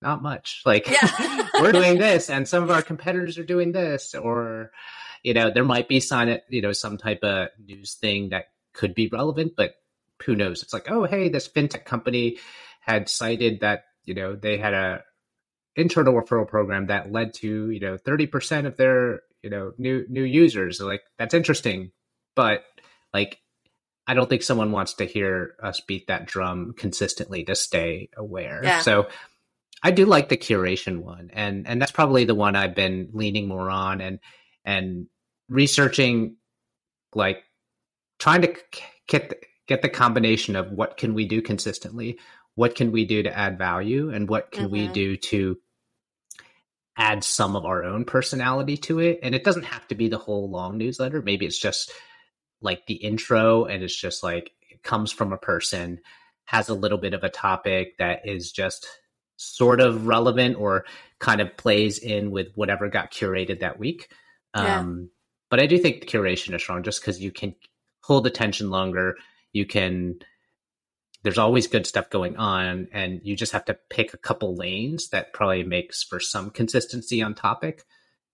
Not 0.00 0.22
much. 0.22 0.62
Like 0.64 0.88
yeah. 0.88 1.48
we're 1.60 1.72
doing 1.72 1.98
this 1.98 2.30
and 2.30 2.46
some 2.46 2.62
of 2.62 2.70
our 2.70 2.82
competitors 2.82 3.38
are 3.38 3.44
doing 3.44 3.72
this 3.72 4.14
or 4.14 4.70
you 5.24 5.34
know, 5.34 5.50
there 5.50 5.64
might 5.64 5.88
be 5.88 5.98
sign 5.98 6.38
you 6.48 6.62
know, 6.62 6.72
some 6.72 6.96
type 6.96 7.24
of 7.24 7.48
news 7.64 7.94
thing 7.94 8.28
that 8.28 8.46
could 8.72 8.94
be 8.94 9.08
relevant, 9.08 9.54
but 9.56 9.74
who 10.24 10.36
knows? 10.36 10.62
It's 10.62 10.72
like, 10.72 10.90
oh 10.90 11.04
hey, 11.04 11.28
this 11.28 11.48
fintech 11.48 11.84
company 11.84 12.38
had 12.80 13.08
cited 13.08 13.60
that, 13.60 13.84
you 14.04 14.14
know, 14.14 14.36
they 14.36 14.56
had 14.56 14.74
a 14.74 15.02
internal 15.78 16.12
referral 16.12 16.46
program 16.46 16.88
that 16.88 17.12
led 17.12 17.32
to, 17.32 17.70
you 17.70 17.80
know, 17.80 17.96
30% 17.96 18.66
of 18.66 18.76
their, 18.76 19.20
you 19.42 19.48
know, 19.48 19.72
new 19.78 20.04
new 20.08 20.24
users. 20.24 20.80
like 20.80 21.02
that's 21.18 21.34
interesting, 21.34 21.92
but 22.34 22.64
like 23.14 23.40
I 24.06 24.14
don't 24.14 24.28
think 24.28 24.42
someone 24.42 24.72
wants 24.72 24.94
to 24.94 25.04
hear 25.04 25.54
us 25.62 25.80
beat 25.80 26.08
that 26.08 26.26
drum 26.26 26.74
consistently 26.76 27.44
to 27.44 27.54
stay 27.54 28.08
aware. 28.16 28.60
Yeah. 28.64 28.80
So 28.80 29.08
I 29.82 29.92
do 29.92 30.04
like 30.04 30.28
the 30.28 30.36
curation 30.36 30.98
one, 31.02 31.30
and 31.32 31.68
and 31.68 31.80
that's 31.80 31.92
probably 31.92 32.24
the 32.24 32.34
one 32.34 32.56
I've 32.56 32.74
been 32.74 33.10
leaning 33.12 33.46
more 33.46 33.70
on 33.70 34.00
and 34.00 34.18
and 34.64 35.06
researching, 35.48 36.36
like 37.14 37.44
trying 38.18 38.42
to 38.42 38.56
get 39.06 39.30
the, 39.30 39.36
get 39.68 39.82
the 39.82 39.88
combination 39.88 40.56
of 40.56 40.72
what 40.72 40.96
can 40.96 41.14
we 41.14 41.26
do 41.26 41.40
consistently, 41.40 42.18
what 42.56 42.74
can 42.74 42.90
we 42.90 43.04
do 43.04 43.22
to 43.22 43.38
add 43.38 43.58
value, 43.58 44.10
and 44.10 44.28
what 44.28 44.50
can 44.50 44.64
mm-hmm. 44.64 44.72
we 44.72 44.88
do 44.88 45.16
to 45.16 45.56
add 46.98 47.22
some 47.22 47.54
of 47.56 47.64
our 47.64 47.84
own 47.84 48.04
personality 48.04 48.76
to 48.76 48.98
it. 48.98 49.20
And 49.22 49.34
it 49.34 49.44
doesn't 49.44 49.64
have 49.64 49.86
to 49.88 49.94
be 49.94 50.08
the 50.08 50.18
whole 50.18 50.50
long 50.50 50.76
newsletter. 50.76 51.22
Maybe 51.22 51.46
it's 51.46 51.58
just 51.58 51.92
like 52.60 52.86
the 52.86 52.94
intro 52.94 53.64
and 53.64 53.82
it's 53.82 53.96
just 53.96 54.22
like 54.22 54.50
it 54.68 54.82
comes 54.82 55.12
from 55.12 55.32
a 55.32 55.38
person 55.38 56.00
has 56.44 56.68
a 56.68 56.74
little 56.74 56.98
bit 56.98 57.14
of 57.14 57.22
a 57.22 57.28
topic 57.28 57.96
that 57.98 58.26
is 58.26 58.50
just 58.50 58.86
sort 59.36 59.80
of 59.80 60.06
relevant 60.06 60.56
or 60.56 60.84
kind 61.20 61.40
of 61.40 61.56
plays 61.56 61.98
in 61.98 62.30
with 62.30 62.48
whatever 62.54 62.88
got 62.88 63.12
curated 63.12 63.60
that 63.60 63.78
week 63.78 64.08
yeah. 64.56 64.80
um, 64.80 65.08
but 65.50 65.60
i 65.60 65.66
do 65.66 65.78
think 65.78 66.00
the 66.00 66.06
curation 66.06 66.54
is 66.54 66.60
strong 66.60 66.82
just 66.82 67.00
because 67.00 67.20
you 67.20 67.30
can 67.30 67.54
hold 68.02 68.26
attention 68.26 68.70
longer 68.70 69.14
you 69.52 69.64
can 69.64 70.18
there's 71.22 71.38
always 71.38 71.66
good 71.66 71.86
stuff 71.86 72.10
going 72.10 72.36
on 72.36 72.88
and 72.92 73.20
you 73.24 73.34
just 73.34 73.52
have 73.52 73.64
to 73.64 73.78
pick 73.90 74.14
a 74.14 74.18
couple 74.18 74.54
lanes 74.54 75.08
that 75.08 75.32
probably 75.32 75.64
makes 75.64 76.02
for 76.02 76.20
some 76.20 76.50
consistency 76.50 77.22
on 77.22 77.34
topic. 77.34 77.84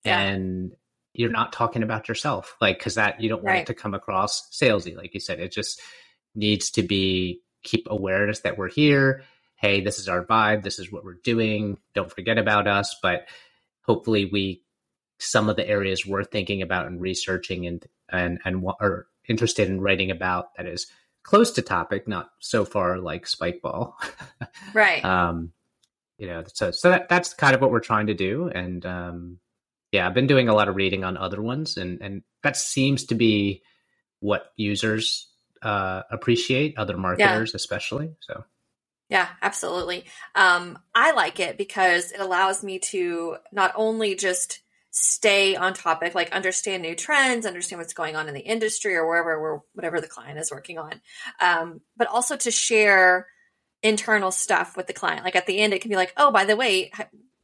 Yeah. 0.05 0.21
and 0.21 0.73
you're 1.15 1.31
not 1.31 1.53
talking 1.53 1.83
about 1.83 2.09
yourself 2.09 2.57
like 2.61 2.79
because 2.79 2.97
that 2.97 3.21
you 3.21 3.29
don't 3.29 3.43
want 3.43 3.55
right. 3.55 3.61
it 3.63 3.67
to 3.69 3.75
come 3.75 3.95
across 3.95 4.51
salesy 4.51 4.95
like 4.97 5.15
you 5.15 5.21
said. 5.21 5.41
It 5.41 5.53
just 5.53 5.81
needs 6.35 6.71
to 6.73 6.83
be 6.83 7.41
keep 7.63 7.87
awareness 7.89 8.41
that 8.41 8.59
we're 8.59 8.69
here. 8.69 9.23
Hey 9.57 9.81
this 9.81 9.99
is 9.99 10.09
our 10.09 10.25
vibe. 10.25 10.63
This 10.63 10.79
is 10.79 10.93
what 10.93 11.05
we're 11.05 11.21
doing. 11.25 11.79
Don't 11.95 12.11
forget 12.11 12.37
about 12.37 12.67
us. 12.67 12.97
But 13.01 13.27
hopefully 13.83 14.29
we 14.31 14.63
some 15.19 15.49
of 15.49 15.57
the 15.57 15.67
areas 15.67 16.05
we're 16.05 16.25
thinking 16.25 16.61
about 16.61 16.87
and 16.87 17.01
researching 17.01 17.67
and 17.67 17.87
and 18.11 18.41
and 18.45 18.61
what 18.61 18.77
are 18.81 19.07
interested 19.27 19.69
in 19.69 19.81
writing 19.81 20.11
about 20.11 20.55
that 20.57 20.67
is 20.67 20.87
close 21.25 21.51
to 21.51 21.63
topic 21.63 22.07
not 22.07 22.31
so 22.39 22.65
far 22.65 22.99
like 22.99 23.25
spikeball 23.25 23.95
right 24.75 25.05
um 25.05 25.51
you 26.19 26.29
know 26.29 26.45
so 26.53 26.71
so 26.71 26.91
that, 26.91 27.09
that's 27.09 27.35
kind 27.35 27.55
of 27.55 27.61
what 27.61 27.73
we're 27.73 27.81
trying 27.81 28.07
to 28.07 28.15
do 28.15 28.49
and 28.49 28.87
um 28.87 29.39
yeah, 29.95 30.09
I've 30.09 30.15
been 30.15 30.27
doing 30.27 30.49
a 30.49 30.55
lot 30.55 30.69
of 30.69 30.75
reading 30.75 31.05
on 31.05 31.17
other 31.17 31.41
ones, 31.41 31.77
and 31.77 32.03
and 32.03 32.23
that 32.43 32.57
seems 32.57 33.05
to 33.05 33.15
be 33.15 33.63
what 34.19 34.47
users 34.57 35.29
uh, 35.63 36.03
appreciate, 36.11 36.77
other 36.77 36.97
marketers 36.97 37.53
yeah. 37.53 37.57
especially. 37.57 38.11
So. 38.19 38.45
Yeah, 39.09 39.29
absolutely. 39.41 40.07
Um, 40.35 40.81
I 40.97 41.13
like 41.13 41.39
it 41.39 41.57
because 41.57 42.11
it 42.11 42.21
allows 42.21 42.65
me 42.65 42.81
to 42.81 43.37
not 43.53 43.73
only 43.77 44.17
just 44.17 44.61
stay 44.97 45.57
on 45.57 45.75
topic, 45.75 46.15
like 46.15 46.31
understand 46.31 46.81
new 46.81 46.95
trends, 46.95 47.47
understand 47.47 47.81
what's 47.81 47.93
going 47.93 48.15
on 48.15 48.29
in 48.29 48.35
the 48.35 48.41
industry 48.41 48.95
or 48.95 49.09
wherever 49.09 49.43
we're, 49.43 49.59
whatever 49.73 50.01
the 50.01 50.07
client 50.07 50.39
is 50.39 50.53
working 50.53 50.79
on, 50.79 51.01
um, 51.41 51.81
but 51.97 52.07
also 52.07 52.37
to 52.37 52.53
share 52.53 53.27
internal 53.83 54.31
stuff 54.31 54.77
with 54.77 54.87
the 54.87 54.93
client. 54.93 55.25
Like 55.25 55.35
at 55.35 55.47
the 55.47 55.59
end, 55.59 55.75
it 55.75 55.83
can 55.83 55.89
be 55.89 55.97
like, 55.97 56.13
oh, 56.17 56.31
by 56.31 56.45
the 56.45 56.55
way, 56.55 56.93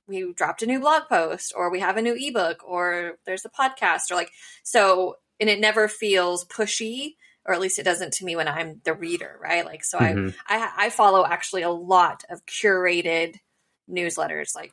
we 0.07 0.33
dropped 0.33 0.63
a 0.63 0.67
new 0.67 0.79
blog 0.79 1.09
post 1.09 1.53
or 1.57 1.73
we 1.73 1.81
have 1.81 1.97
a 1.97 2.03
new 2.03 2.15
ebook 2.17 2.63
or 2.65 3.19
there's 3.27 3.45
a 3.45 3.51
podcast 3.51 4.13
or 4.13 4.15
like 4.15 4.31
so 4.63 5.17
and 5.41 5.51
it 5.51 5.59
never 5.59 5.89
feels 5.89 6.45
pushy 6.45 7.15
or 7.45 7.55
at 7.55 7.61
least 7.61 7.79
it 7.79 7.85
doesn't 7.85 8.13
to 8.13 8.25
me 8.25 8.35
when 8.35 8.49
i'm 8.49 8.81
the 8.85 8.93
reader 8.93 9.39
right 9.41 9.65
like 9.65 9.85
so 9.85 9.99
mm-hmm. 9.99 10.37
I, 10.49 10.59
I 10.59 10.87
i 10.87 10.91
follow 10.91 11.25
actually 11.25 11.63
a 11.63 11.71
lot 11.71 12.25
of 12.29 12.45
curated 12.45 13.37
newsletters 13.89 14.57
like 14.57 14.73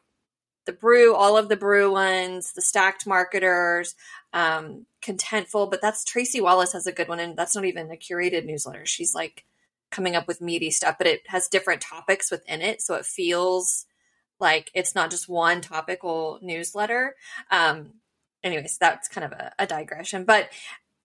the 0.68 0.72
brew 0.72 1.16
all 1.16 1.36
of 1.36 1.50
the 1.50 1.58
brew 1.58 1.92
ones 1.92 2.54
the 2.54 2.62
stacked 2.62 3.08
marketers 3.08 3.96
um 4.34 4.86
contentful 5.02 5.70
but 5.70 5.82
that's 5.82 6.04
Tracey 6.04 6.40
Wallace 6.40 6.74
has 6.74 6.86
a 6.86 6.92
good 6.92 7.08
one 7.08 7.20
and 7.20 7.36
that's 7.36 7.56
not 7.56 7.66
even 7.66 7.92
a 7.92 7.96
curated 7.96 8.46
newsletter 8.46 8.86
she's 8.86 9.16
like 9.16 9.44
coming 9.90 10.16
up 10.16 10.28
with 10.28 10.42
meaty 10.42 10.70
stuff 10.70 10.98
but 11.00 11.08
it 11.08 11.22
has 11.28 11.48
different 11.48 11.82
topics 11.82 12.30
within 12.30 12.62
it 12.62 12.82
so 12.82 12.94
it 12.94 13.06
feels 13.06 13.88
like 14.40 14.72
it's 14.74 14.96
not 14.96 15.12
just 15.12 15.30
one 15.30 15.62
topical 15.62 16.40
newsletter. 16.42 17.16
Um, 17.52 17.94
anyways, 18.44 18.78
that's 18.78 19.08
kind 19.08 19.26
of 19.26 19.32
a, 19.32 19.54
a 19.60 19.68
digression. 19.68 20.26
But 20.26 20.50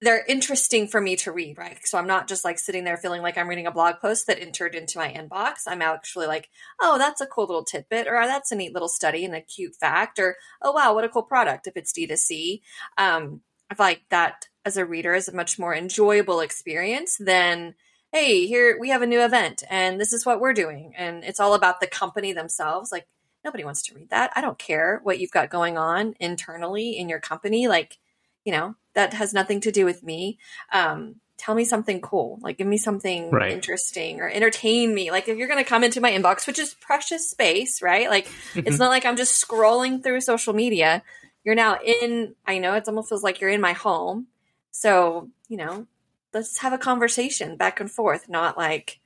they're 0.02 0.24
interesting 0.26 0.88
for 0.88 1.00
me 1.00 1.14
to 1.14 1.30
read, 1.30 1.56
right? 1.56 1.78
So 1.86 1.96
I'm 1.96 2.08
not 2.08 2.26
just 2.26 2.44
like 2.44 2.58
sitting 2.58 2.82
there 2.82 2.96
feeling 2.96 3.22
like 3.22 3.38
I'm 3.38 3.48
reading 3.48 3.68
a 3.68 3.72
blog 3.72 4.00
post 4.00 4.26
that 4.26 4.40
entered 4.40 4.74
into 4.74 4.98
my 4.98 5.08
inbox. 5.12 5.62
I'm 5.68 5.80
actually 5.80 6.26
like, 6.26 6.50
oh, 6.80 6.98
that's 6.98 7.20
a 7.20 7.26
cool 7.26 7.46
little 7.46 7.64
tidbit, 7.64 8.08
or 8.08 8.14
that's 8.26 8.50
a 8.50 8.56
neat 8.56 8.74
little 8.74 8.88
study 8.88 9.24
and 9.24 9.34
a 9.34 9.40
cute 9.40 9.76
fact, 9.76 10.18
or 10.18 10.36
oh 10.60 10.72
wow, 10.72 10.92
what 10.92 11.04
a 11.04 11.08
cool 11.08 11.22
product 11.22 11.68
if 11.68 11.76
it's 11.76 11.92
D2C. 11.92 12.62
Um, 12.98 13.42
I 13.70 13.76
feel 13.76 13.86
like 13.86 14.02
that 14.10 14.48
as 14.64 14.76
a 14.76 14.84
reader 14.84 15.14
is 15.14 15.28
a 15.28 15.34
much 15.34 15.56
more 15.56 15.74
enjoyable 15.74 16.40
experience 16.40 17.16
than 17.16 17.74
hey, 18.10 18.46
here 18.46 18.76
we 18.78 18.90
have 18.90 19.00
a 19.00 19.06
new 19.06 19.24
event 19.24 19.62
and 19.70 19.98
this 19.98 20.12
is 20.12 20.26
what 20.26 20.38
we're 20.38 20.52
doing. 20.52 20.92
And 20.98 21.24
it's 21.24 21.40
all 21.40 21.54
about 21.54 21.80
the 21.80 21.86
company 21.86 22.34
themselves. 22.34 22.92
Like 22.92 23.06
nobody 23.42 23.64
wants 23.64 23.82
to 23.84 23.94
read 23.94 24.10
that. 24.10 24.30
I 24.36 24.42
don't 24.42 24.58
care 24.58 25.00
what 25.02 25.18
you've 25.18 25.30
got 25.30 25.48
going 25.48 25.78
on 25.78 26.14
internally 26.20 26.90
in 26.90 27.08
your 27.08 27.20
company. 27.20 27.68
Like, 27.68 27.96
you 28.44 28.52
know, 28.52 28.74
that 28.94 29.14
has 29.14 29.32
nothing 29.32 29.60
to 29.60 29.72
do 29.72 29.84
with 29.84 30.02
me. 30.02 30.38
Um, 30.72 31.16
tell 31.42 31.56
me 31.56 31.64
something 31.64 32.00
cool. 32.00 32.38
Like 32.40 32.56
give 32.56 32.68
me 32.68 32.78
something 32.78 33.32
right. 33.32 33.50
interesting 33.50 34.20
or 34.20 34.28
entertain 34.28 34.94
me. 34.94 35.10
Like 35.10 35.26
if 35.26 35.36
you're 35.36 35.48
going 35.48 35.62
to 35.62 35.68
come 35.68 35.82
into 35.82 36.00
my 36.00 36.12
inbox 36.12 36.46
which 36.46 36.60
is 36.60 36.74
precious 36.74 37.28
space 37.28 37.82
right? 37.82 38.08
Like 38.08 38.26
it's 38.54 38.68
mm-hmm. 38.68 38.76
not 38.76 38.90
like 38.90 39.04
i'm 39.04 39.16
just 39.16 39.44
scrolling 39.44 40.02
through 40.02 40.20
social 40.20 40.52
media. 40.52 41.02
You're 41.42 41.56
now 41.56 41.78
in 41.84 42.36
i 42.46 42.58
know 42.58 42.74
it 42.74 42.86
almost 42.86 43.08
feels 43.08 43.24
like 43.24 43.40
you're 43.40 43.50
in 43.50 43.60
my 43.60 43.72
home. 43.72 44.28
So 44.70 45.30
you 45.48 45.56
know 45.56 45.88
let's 46.32 46.58
have 46.58 46.72
a 46.72 46.78
conversation 46.78 47.56
back 47.56 47.80
and 47.80 47.90
forth 47.90 48.28
not 48.28 48.56
like 48.56 49.00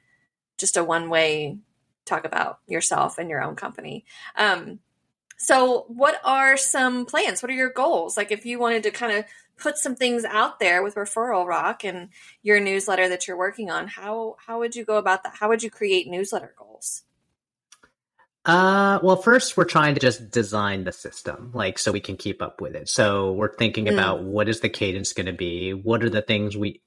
just 0.58 0.76
a 0.76 0.84
one 0.84 1.08
way 1.08 1.56
talk 2.04 2.26
about 2.26 2.58
yourself 2.66 3.16
and 3.16 3.30
your 3.30 3.42
own 3.42 3.56
company. 3.56 4.04
Um 4.36 4.80
so 5.38 5.86
what 5.88 6.20
are 6.22 6.58
some 6.58 7.06
plans? 7.06 7.42
What 7.42 7.50
are 7.50 7.54
your 7.54 7.70
goals? 7.70 8.18
Like 8.18 8.30
if 8.30 8.44
you 8.44 8.58
wanted 8.58 8.82
to 8.82 8.90
kind 8.90 9.16
of 9.16 9.24
put 9.58 9.78
some 9.78 9.96
things 9.96 10.25
out 10.25 10.58
there 10.60 10.82
with 10.82 10.94
referral 10.94 11.46
rock 11.46 11.84
and 11.84 12.08
your 12.42 12.60
newsletter 12.60 13.08
that 13.08 13.26
you're 13.26 13.36
working 13.36 13.70
on 13.70 13.88
how 13.88 14.36
how 14.46 14.58
would 14.58 14.76
you 14.76 14.84
go 14.84 14.96
about 14.96 15.22
that 15.22 15.34
how 15.36 15.48
would 15.48 15.62
you 15.62 15.70
create 15.70 16.08
newsletter 16.08 16.54
goals 16.58 17.02
uh, 18.46 19.00
well, 19.02 19.16
first 19.16 19.56
we're 19.56 19.64
trying 19.64 19.94
to 19.94 20.00
just 20.00 20.30
design 20.30 20.84
the 20.84 20.92
system, 20.92 21.50
like 21.52 21.80
so 21.80 21.90
we 21.90 21.98
can 21.98 22.16
keep 22.16 22.40
up 22.40 22.60
with 22.60 22.76
it. 22.76 22.88
So 22.88 23.32
we're 23.32 23.52
thinking 23.52 23.86
mm. 23.86 23.92
about 23.92 24.22
what 24.22 24.48
is 24.48 24.60
the 24.60 24.68
cadence 24.68 25.12
going 25.12 25.26
to 25.26 25.32
be? 25.32 25.72
What 25.72 26.04
are 26.04 26.10
the 26.10 26.22
things 26.22 26.56
we 26.56 26.80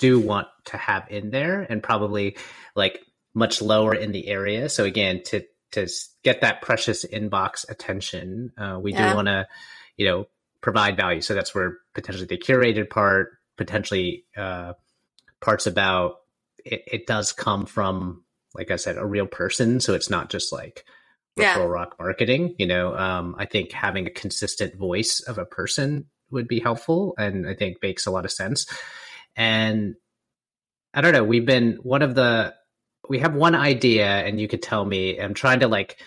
do 0.00 0.18
want 0.18 0.48
to 0.66 0.76
have 0.76 1.06
in 1.08 1.30
there, 1.30 1.62
and 1.62 1.80
probably 1.80 2.36
like 2.74 3.00
much 3.32 3.62
lower 3.62 3.94
in 3.94 4.10
the 4.10 4.26
area. 4.26 4.68
So 4.68 4.82
again, 4.82 5.22
to 5.26 5.44
to 5.72 5.86
get 6.24 6.40
that 6.40 6.62
precious 6.62 7.04
inbox 7.04 7.68
attention, 7.68 8.52
uh, 8.58 8.78
we 8.80 8.92
yeah. 8.92 9.10
do 9.10 9.16
want 9.16 9.28
to, 9.28 9.46
you 9.96 10.06
know, 10.06 10.26
provide 10.64 10.96
value. 10.96 11.20
So 11.20 11.34
that's 11.34 11.54
where 11.54 11.76
potentially 11.92 12.26
the 12.26 12.38
curated 12.38 12.88
part, 12.88 13.32
potentially 13.58 14.24
uh, 14.34 14.72
parts 15.42 15.66
about 15.66 16.14
it, 16.64 16.82
it, 16.86 17.06
does 17.06 17.32
come 17.32 17.66
from, 17.66 18.24
like 18.54 18.70
I 18.70 18.76
said, 18.76 18.96
a 18.96 19.04
real 19.04 19.26
person. 19.26 19.78
So 19.78 19.92
it's 19.92 20.08
not 20.08 20.30
just 20.30 20.54
like 20.54 20.86
yeah. 21.36 21.54
referral 21.54 21.70
rock 21.70 21.96
marketing. 21.98 22.54
You 22.58 22.66
know, 22.66 22.96
um, 22.96 23.36
I 23.38 23.44
think 23.44 23.72
having 23.72 24.06
a 24.06 24.10
consistent 24.10 24.74
voice 24.74 25.20
of 25.20 25.36
a 25.36 25.44
person 25.44 26.06
would 26.30 26.48
be 26.48 26.60
helpful, 26.60 27.14
and 27.18 27.46
I 27.46 27.52
think 27.52 27.82
makes 27.82 28.06
a 28.06 28.10
lot 28.10 28.24
of 28.24 28.32
sense. 28.32 28.66
And 29.36 29.96
I 30.94 31.02
don't 31.02 31.12
know. 31.12 31.24
We've 31.24 31.44
been 31.44 31.78
one 31.82 32.00
of 32.00 32.14
the 32.14 32.54
we 33.06 33.18
have 33.18 33.34
one 33.34 33.54
idea, 33.54 34.06
and 34.06 34.40
you 34.40 34.48
could 34.48 34.62
tell 34.62 34.86
me. 34.86 35.20
I'm 35.20 35.34
trying 35.34 35.60
to 35.60 35.68
like 35.68 35.98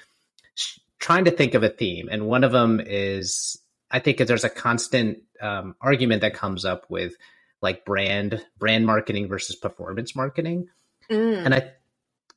sh- 0.55 0.79
trying 0.97 1.25
to 1.25 1.31
think 1.31 1.53
of 1.53 1.61
a 1.61 1.69
theme, 1.69 2.09
and 2.09 2.25
one 2.25 2.43
of 2.43 2.51
them 2.51 2.81
is 2.83 3.61
I 3.89 3.99
think 3.99 4.17
there's 4.17 4.43
a 4.43 4.49
constant 4.49 5.19
um, 5.41 5.75
argument 5.81 6.21
that 6.21 6.33
comes 6.33 6.65
up 6.65 6.85
with 6.89 7.13
like 7.61 7.85
brand 7.85 8.43
brand 8.57 8.85
marketing 8.85 9.27
versus 9.27 9.55
performance 9.55 10.15
marketing, 10.15 10.67
mm. 11.09 11.45
and 11.45 11.53
I 11.53 11.71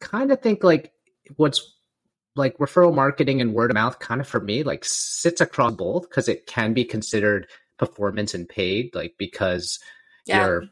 kind 0.01 0.33
of 0.33 0.41
think 0.41 0.65
like 0.65 0.93
what's 1.37 1.77
like 2.37 2.57
referral 2.59 2.95
marketing 2.95 3.41
and 3.41 3.55
word 3.55 3.71
of 3.71 3.75
mouth 3.75 3.99
kind 3.99 4.21
of 4.21 4.27
for 4.27 4.41
me 4.41 4.63
like 4.63 4.85
sits 4.85 5.41
across 5.41 5.75
both 5.75 6.09
because 6.09 6.29
it 6.29 6.47
can 6.47 6.73
be 6.73 6.85
considered 6.85 7.47
performance 7.77 8.35
and 8.35 8.49
paid 8.49 8.95
like 8.95 9.15
because 9.19 9.81
yeah. 10.27 10.47
you're 10.47 10.65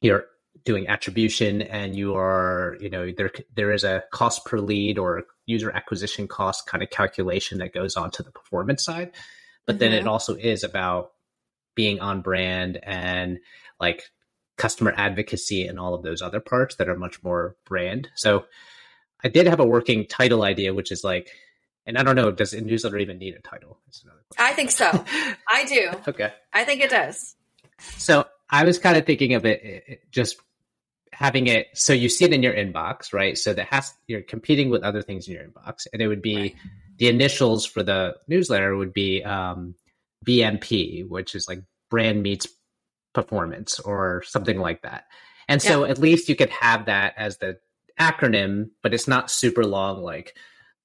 you're 0.00 0.24
doing 0.64 0.86
attribution 0.88 1.62
and 1.62 1.96
you 1.96 2.14
are 2.14 2.76
you 2.80 2.88
know 2.88 3.10
there 3.16 3.30
there 3.54 3.72
is 3.72 3.84
a 3.84 4.02
cost 4.12 4.44
per 4.44 4.58
lead 4.58 4.98
or 4.98 5.24
user 5.46 5.70
acquisition 5.70 6.26
cost 6.26 6.66
kind 6.66 6.82
of 6.82 6.90
calculation 6.90 7.58
that 7.58 7.74
goes 7.74 7.96
on 7.96 8.10
to 8.10 8.22
the 8.22 8.30
performance 8.30 8.84
side 8.84 9.10
but 9.66 9.74
mm-hmm. 9.74 9.80
then 9.80 9.92
it 9.92 10.00
mm-hmm. 10.00 10.08
also 10.08 10.34
is 10.34 10.64
about 10.64 11.12
being 11.74 12.00
on 12.00 12.20
brand 12.20 12.78
and 12.82 13.38
like 13.80 14.02
customer 14.56 14.92
advocacy 14.96 15.66
and 15.66 15.78
all 15.78 15.94
of 15.94 16.02
those 16.02 16.22
other 16.22 16.40
parts 16.40 16.76
that 16.76 16.88
are 16.88 16.96
much 16.96 17.22
more 17.22 17.56
brand. 17.64 18.08
So 18.14 18.44
I 19.24 19.28
did 19.28 19.46
have 19.46 19.60
a 19.60 19.66
working 19.66 20.06
title 20.06 20.42
idea, 20.42 20.74
which 20.74 20.92
is 20.92 21.02
like, 21.02 21.30
and 21.86 21.98
I 21.98 22.02
don't 22.02 22.16
know, 22.16 22.30
does 22.30 22.52
a 22.52 22.60
newsletter 22.60 22.98
even 22.98 23.18
need 23.18 23.34
a 23.34 23.40
title? 23.40 23.78
I 24.38 24.52
think 24.52 24.70
so. 24.70 24.86
I 25.48 25.64
do. 25.64 25.90
okay. 26.08 26.32
I 26.52 26.64
think 26.64 26.80
it 26.80 26.90
does. 26.90 27.34
So 27.96 28.26
I 28.50 28.64
was 28.64 28.78
kind 28.78 28.96
of 28.96 29.06
thinking 29.06 29.34
of 29.34 29.44
it, 29.44 29.64
it, 29.64 30.10
just 30.10 30.36
having 31.12 31.46
it 31.46 31.68
so 31.74 31.92
you 31.92 32.08
see 32.08 32.24
it 32.24 32.32
in 32.32 32.42
your 32.42 32.54
inbox, 32.54 33.12
right? 33.12 33.36
So 33.36 33.52
that 33.52 33.66
has 33.66 33.94
you're 34.06 34.22
competing 34.22 34.70
with 34.70 34.82
other 34.82 35.02
things 35.02 35.28
in 35.28 35.34
your 35.34 35.44
inbox, 35.44 35.86
and 35.92 36.00
it 36.00 36.08
would 36.08 36.22
be 36.22 36.36
right 36.36 36.56
the 37.02 37.08
initials 37.08 37.66
for 37.66 37.82
the 37.82 38.14
newsletter 38.28 38.76
would 38.76 38.92
be 38.92 39.24
um, 39.24 39.74
BMP, 40.24 41.08
which 41.08 41.34
is 41.34 41.48
like 41.48 41.62
brand 41.90 42.22
meets 42.22 42.46
performance 43.12 43.80
or 43.80 44.22
something 44.22 44.58
like 44.58 44.82
that. 44.82 45.06
And 45.48 45.60
so 45.60 45.84
yeah. 45.84 45.90
at 45.90 45.98
least 45.98 46.28
you 46.28 46.36
could 46.36 46.50
have 46.50 46.86
that 46.86 47.14
as 47.16 47.38
the 47.38 47.58
acronym, 47.98 48.70
but 48.82 48.94
it's 48.94 49.08
not 49.08 49.32
super 49.32 49.64
long, 49.64 50.02
like 50.02 50.36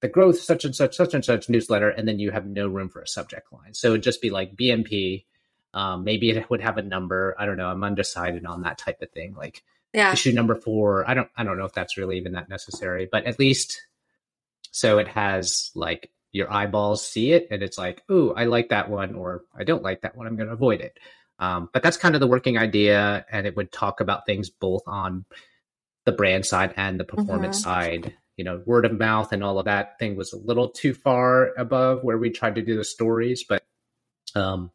the 0.01 0.07
growth 0.07 0.39
such 0.39 0.65
and 0.65 0.75
such, 0.75 0.95
such 0.95 1.13
and 1.13 1.23
such 1.23 1.49
newsletter, 1.49 1.89
and 1.89 2.07
then 2.07 2.17
you 2.17 2.31
have 2.31 2.47
no 2.47 2.67
room 2.67 2.89
for 2.89 3.01
a 3.01 3.07
subject 3.07 3.53
line. 3.53 3.73
So 3.73 3.89
it'd 3.89 4.03
just 4.03 4.21
be 4.21 4.29
like 4.29 4.55
BMP. 4.55 5.25
Um, 5.73 6.03
maybe 6.03 6.31
it 6.31 6.49
would 6.49 6.61
have 6.61 6.77
a 6.77 6.81
number. 6.81 7.35
I 7.37 7.45
don't 7.45 7.57
know. 7.57 7.69
I'm 7.69 7.83
undecided 7.83 8.45
on 8.45 8.63
that 8.63 8.79
type 8.79 9.01
of 9.01 9.11
thing. 9.11 9.35
Like 9.35 9.63
yeah. 9.93 10.11
issue 10.11 10.31
number 10.31 10.55
four. 10.55 11.09
I 11.09 11.13
don't. 11.13 11.29
I 11.35 11.43
don't 11.43 11.57
know 11.57 11.65
if 11.65 11.73
that's 11.73 11.97
really 11.97 12.17
even 12.17 12.33
that 12.33 12.49
necessary, 12.49 13.07
but 13.11 13.25
at 13.25 13.39
least 13.39 13.81
so 14.71 14.99
it 14.99 15.07
has 15.07 15.71
like 15.73 16.11
your 16.31 16.51
eyeballs 16.53 17.05
see 17.05 17.31
it 17.31 17.47
and 17.49 17.63
it's 17.63 17.77
like, 17.77 18.03
ooh, 18.11 18.33
I 18.33 18.45
like 18.45 18.69
that 18.69 18.89
one 18.89 19.15
or 19.15 19.43
I 19.57 19.63
don't 19.63 19.81
like 19.83 20.01
that 20.01 20.15
one. 20.15 20.27
I'm 20.27 20.35
going 20.35 20.47
to 20.47 20.53
avoid 20.53 20.81
it. 20.81 20.97
Um, 21.39 21.69
but 21.73 21.81
that's 21.81 21.97
kind 21.97 22.15
of 22.15 22.21
the 22.21 22.27
working 22.27 22.57
idea. 22.57 23.25
And 23.31 23.47
it 23.47 23.55
would 23.55 23.71
talk 23.71 24.01
about 24.01 24.25
things 24.25 24.49
both 24.49 24.83
on 24.85 25.25
the 26.05 26.11
brand 26.11 26.45
side 26.45 26.73
and 26.77 26.99
the 26.99 27.05
performance 27.05 27.61
mm-hmm. 27.61 27.69
side. 27.69 28.13
You 28.35 28.43
know, 28.43 28.61
word 28.67 28.85
of 28.85 28.91
mouth 28.91 29.31
and 29.31 29.43
all 29.43 29.57
of 29.57 29.65
that 29.65 29.97
thing 29.97 30.15
was 30.15 30.31
a 30.31 30.37
little 30.37 30.69
too 30.69 30.93
far 30.93 31.55
above 31.57 32.03
where 32.03 32.19
we 32.19 32.29
tried 32.29 32.55
to 32.55 32.61
do 32.61 32.77
the 32.77 32.83
stories. 32.83 33.43
But 33.47 33.63
um, 34.35 34.69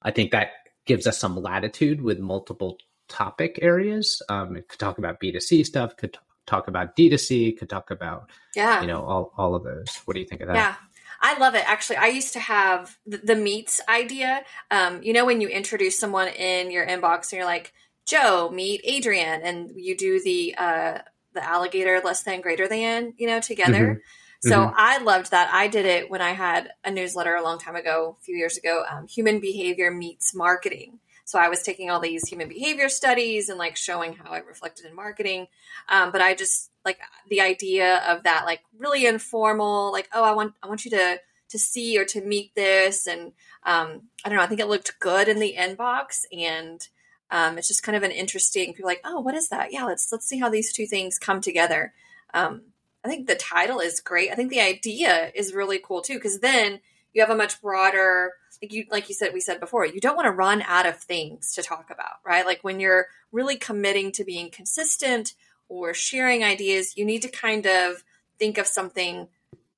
I 0.00 0.10
think 0.10 0.30
that 0.30 0.52
gives 0.86 1.06
us 1.06 1.18
some 1.18 1.36
latitude 1.36 2.00
with 2.00 2.18
multiple 2.18 2.78
topic 3.08 3.58
areas. 3.62 4.22
Um, 4.28 4.56
it 4.56 4.68
could 4.68 4.78
talk 4.78 4.98
about 4.98 5.20
B2C 5.20 5.64
stuff, 5.66 5.96
could 5.96 6.16
talk 6.46 6.68
about 6.68 6.96
D2C, 6.96 7.58
could 7.58 7.68
talk 7.68 7.90
about, 7.90 8.30
yeah, 8.54 8.80
you 8.80 8.86
know, 8.86 9.04
all, 9.04 9.32
all 9.36 9.54
of 9.54 9.64
those. 9.64 10.00
What 10.04 10.14
do 10.14 10.20
you 10.20 10.26
think 10.26 10.40
of 10.40 10.48
that? 10.48 10.56
Yeah. 10.56 10.74
I 11.20 11.38
love 11.38 11.54
it. 11.54 11.64
Actually, 11.66 11.96
I 11.96 12.08
used 12.08 12.34
to 12.34 12.40
have 12.40 12.98
the, 13.06 13.16
the 13.16 13.36
meets 13.36 13.80
idea. 13.88 14.42
Um, 14.70 15.02
you 15.02 15.14
know, 15.14 15.24
when 15.24 15.40
you 15.40 15.48
introduce 15.48 15.98
someone 15.98 16.28
in 16.28 16.70
your 16.70 16.86
inbox 16.86 17.32
and 17.32 17.38
you're 17.38 17.46
like, 17.46 17.72
Joe, 18.06 18.50
meet 18.52 18.84
Adrienne, 18.86 19.40
and 19.42 19.70
you 19.74 19.96
do 19.96 20.20
the 20.22 20.54
uh, 20.58 20.98
the 21.32 21.44
alligator 21.44 22.00
less 22.04 22.22
than 22.22 22.40
greater 22.40 22.68
than, 22.68 23.14
you 23.16 23.26
know, 23.26 23.40
together. 23.40 23.86
Mm-hmm. 23.86 24.48
So 24.48 24.58
mm-hmm. 24.58 24.74
I 24.76 24.98
loved 24.98 25.30
that. 25.30 25.48
I 25.52 25.68
did 25.68 25.86
it 25.86 26.10
when 26.10 26.20
I 26.20 26.32
had 26.32 26.70
a 26.84 26.90
newsletter 26.90 27.34
a 27.34 27.42
long 27.42 27.58
time 27.58 27.76
ago, 27.76 28.16
a 28.20 28.22
few 28.22 28.36
years 28.36 28.58
ago. 28.58 28.84
Um, 28.90 29.06
human 29.06 29.40
behavior 29.40 29.90
meets 29.90 30.34
marketing, 30.34 30.98
so 31.24 31.38
I 31.38 31.48
was 31.48 31.62
taking 31.62 31.90
all 31.90 32.00
these 32.00 32.28
human 32.28 32.48
behavior 32.48 32.88
studies 32.88 33.48
and 33.48 33.58
like 33.58 33.76
showing 33.76 34.12
how 34.14 34.34
it 34.34 34.46
reflected 34.46 34.86
in 34.86 34.94
marketing. 34.94 35.46
Um, 35.88 36.12
but 36.12 36.20
I 36.20 36.34
just 36.34 36.70
like 36.84 36.98
the 37.28 37.40
idea 37.40 38.02
of 38.06 38.24
that, 38.24 38.44
like 38.44 38.60
really 38.78 39.06
informal, 39.06 39.90
like, 39.90 40.08
oh, 40.14 40.22
I 40.22 40.32
want, 40.32 40.54
I 40.62 40.68
want 40.68 40.84
you 40.84 40.90
to, 40.92 41.18
to 41.48 41.58
see 41.58 41.98
or 41.98 42.04
to 42.04 42.20
meet 42.20 42.54
this. 42.54 43.06
And 43.06 43.32
um, 43.64 44.02
I 44.24 44.28
don't 44.28 44.36
know, 44.36 44.44
I 44.44 44.46
think 44.46 44.60
it 44.60 44.68
looked 44.68 44.98
good 45.00 45.28
in 45.28 45.38
the 45.38 45.54
inbox 45.58 46.24
and 46.30 46.86
um, 47.30 47.56
it's 47.56 47.68
just 47.68 47.82
kind 47.82 47.96
of 47.96 48.02
an 48.02 48.10
interesting, 48.10 48.74
people 48.74 48.88
like, 48.88 49.00
oh, 49.04 49.20
what 49.20 49.34
is 49.34 49.48
that? 49.48 49.72
Yeah, 49.72 49.84
let's, 49.84 50.12
let's 50.12 50.26
see 50.26 50.38
how 50.38 50.50
these 50.50 50.72
two 50.72 50.86
things 50.86 51.18
come 51.18 51.40
together. 51.40 51.94
Um, 52.34 52.62
I 53.02 53.08
think 53.08 53.26
the 53.26 53.34
title 53.34 53.80
is 53.80 54.00
great. 54.00 54.30
I 54.30 54.34
think 54.34 54.50
the 54.50 54.60
idea 54.60 55.32
is 55.34 55.54
really 55.54 55.78
cool 55.78 56.02
too, 56.02 56.14
because 56.14 56.40
then 56.40 56.80
you 57.12 57.22
have 57.22 57.30
a 57.30 57.36
much 57.36 57.62
broader 57.62 58.32
you 58.60 58.84
like 58.90 59.08
you 59.08 59.14
said 59.14 59.32
we 59.32 59.40
said 59.40 59.60
before 59.60 59.86
you 59.86 60.00
don't 60.00 60.16
want 60.16 60.26
to 60.26 60.32
run 60.32 60.62
out 60.62 60.86
of 60.86 60.96
things 60.96 61.52
to 61.54 61.62
talk 61.62 61.90
about 61.90 62.18
right 62.24 62.46
like 62.46 62.62
when 62.62 62.80
you're 62.80 63.06
really 63.32 63.56
committing 63.56 64.12
to 64.12 64.24
being 64.24 64.50
consistent 64.50 65.34
or 65.68 65.94
sharing 65.94 66.44
ideas 66.44 66.96
you 66.96 67.04
need 67.04 67.22
to 67.22 67.28
kind 67.28 67.66
of 67.66 68.04
think 68.38 68.58
of 68.58 68.66
something 68.66 69.28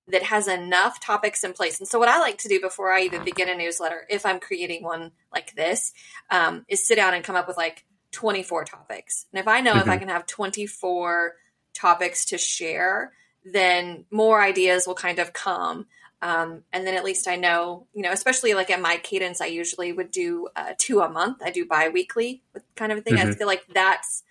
that 0.08 0.22
has 0.22 0.46
enough 0.46 1.00
topics 1.00 1.42
in 1.42 1.52
place. 1.52 1.80
And 1.80 1.88
so, 1.88 1.98
what 1.98 2.08
I 2.08 2.20
like 2.20 2.38
to 2.38 2.48
do 2.48 2.60
before 2.60 2.92
I 2.92 3.02
even 3.02 3.24
begin 3.24 3.48
a 3.48 3.56
newsletter, 3.56 4.06
if 4.08 4.24
I'm 4.24 4.40
creating 4.40 4.82
one 4.82 5.12
like 5.32 5.54
this, 5.54 5.92
um, 6.30 6.64
is 6.68 6.86
sit 6.86 6.96
down 6.96 7.14
and 7.14 7.24
come 7.24 7.36
up 7.36 7.48
with 7.48 7.56
like 7.56 7.84
24 8.12 8.64
topics. 8.64 9.26
And 9.32 9.40
if 9.40 9.48
I 9.48 9.60
know 9.60 9.72
mm-hmm. 9.72 9.80
if 9.80 9.88
I 9.88 9.90
mm-hmm. 9.92 10.00
can 10.00 10.08
have 10.08 10.26
24 10.26 11.34
topics 11.74 12.26
to 12.26 12.38
share, 12.38 13.12
then 13.44 14.04
more 14.10 14.40
ideas 14.40 14.86
will 14.86 14.94
kind 14.94 15.18
of 15.18 15.32
come. 15.32 15.86
Um, 16.22 16.62
and 16.72 16.86
then 16.86 16.94
at 16.94 17.04
least 17.04 17.28
I 17.28 17.36
know, 17.36 17.86
you 17.92 18.02
know, 18.02 18.10
especially 18.10 18.54
like 18.54 18.70
at 18.70 18.80
my 18.80 18.96
cadence, 18.96 19.40
I 19.40 19.46
usually 19.46 19.92
would 19.92 20.10
do 20.10 20.48
uh, 20.56 20.72
two 20.78 21.00
a 21.00 21.08
month. 21.08 21.42
I 21.44 21.50
do 21.50 21.66
biweekly 21.66 22.42
kind 22.74 22.90
of 22.90 22.98
a 22.98 23.00
thing. 23.02 23.16
Mm-hmm. 23.16 23.30
I 23.30 23.34
feel 23.34 23.46
like 23.46 23.66
that's 23.72 24.22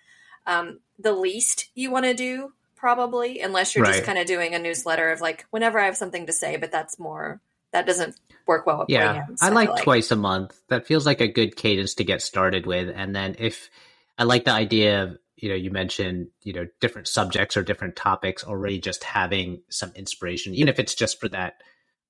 um, 0.46 0.80
the 0.98 1.12
least 1.12 1.70
you 1.74 1.90
want 1.90 2.04
to 2.04 2.14
do 2.14 2.52
probably, 2.74 3.40
unless 3.40 3.74
you're 3.74 3.84
right. 3.84 3.94
just 3.94 4.04
kind 4.04 4.18
of 4.18 4.26
doing 4.26 4.54
a 4.54 4.58
newsletter 4.58 5.10
of 5.10 5.20
like 5.20 5.46
whenever 5.50 5.78
I 5.78 5.86
have 5.86 5.96
something 5.96 6.26
to 6.26 6.32
say. 6.32 6.56
But 6.56 6.72
that's 6.72 6.98
more 6.98 7.40
that 7.72 7.86
doesn't 7.86 8.16
work 8.46 8.64
well 8.66 8.84
yeah. 8.88 9.26
I, 9.40 9.48
I 9.48 9.50
like, 9.50 9.68
like 9.68 9.82
twice 9.82 10.10
a 10.10 10.16
month. 10.16 10.58
That 10.68 10.86
feels 10.86 11.04
like 11.04 11.20
a 11.20 11.28
good 11.28 11.56
cadence 11.56 11.94
to 11.94 12.04
get 12.04 12.22
started 12.22 12.66
with. 12.66 12.92
And 12.94 13.14
then 13.14 13.36
if 13.38 13.70
I 14.18 14.24
like 14.24 14.44
the 14.44 14.52
idea 14.52 15.02
of 15.02 15.18
you 15.36 15.50
know 15.50 15.54
you 15.54 15.70
mentioned 15.70 16.28
you 16.42 16.52
know 16.52 16.66
different 16.80 17.08
subjects 17.08 17.56
or 17.56 17.62
different 17.62 17.96
topics 17.96 18.44
already 18.44 18.80
just 18.80 19.04
having 19.04 19.60
some 19.68 19.92
inspiration 19.94 20.54
even 20.54 20.68
if 20.68 20.78
it's 20.78 20.94
just 20.94 21.20
for 21.20 21.28
that 21.28 21.60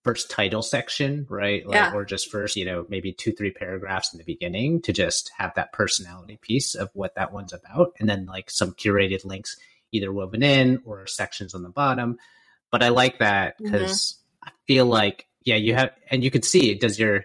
first 0.06 0.30
title 0.30 0.62
section, 0.62 1.26
right? 1.28 1.66
Like, 1.66 1.74
yeah. 1.74 1.92
Or 1.92 2.04
just 2.04 2.30
first, 2.30 2.54
you 2.54 2.64
know, 2.64 2.86
maybe 2.88 3.12
two, 3.12 3.32
three 3.32 3.50
paragraphs 3.50 4.14
in 4.14 4.18
the 4.18 4.24
beginning 4.24 4.80
to 4.82 4.92
just 4.92 5.32
have 5.36 5.52
that 5.56 5.72
personality 5.72 6.38
piece 6.40 6.76
of 6.76 6.90
what 6.92 7.16
that 7.16 7.32
one's 7.32 7.52
about. 7.52 7.92
And 7.98 8.08
then 8.08 8.24
like 8.24 8.48
some 8.48 8.70
curated 8.74 9.24
links 9.24 9.56
either 9.90 10.12
woven 10.12 10.44
in 10.44 10.80
or 10.84 11.08
sections 11.08 11.56
on 11.56 11.64
the 11.64 11.70
bottom. 11.70 12.18
But 12.70 12.84
I 12.84 12.90
like 12.90 13.18
that 13.18 13.56
because 13.58 14.20
mm-hmm. 14.44 14.48
I 14.48 14.52
feel 14.68 14.86
like, 14.86 15.26
yeah, 15.42 15.56
you 15.56 15.74
have, 15.74 15.90
and 16.08 16.22
you 16.22 16.30
can 16.30 16.42
see, 16.42 16.74
does 16.76 17.00
your, 17.00 17.24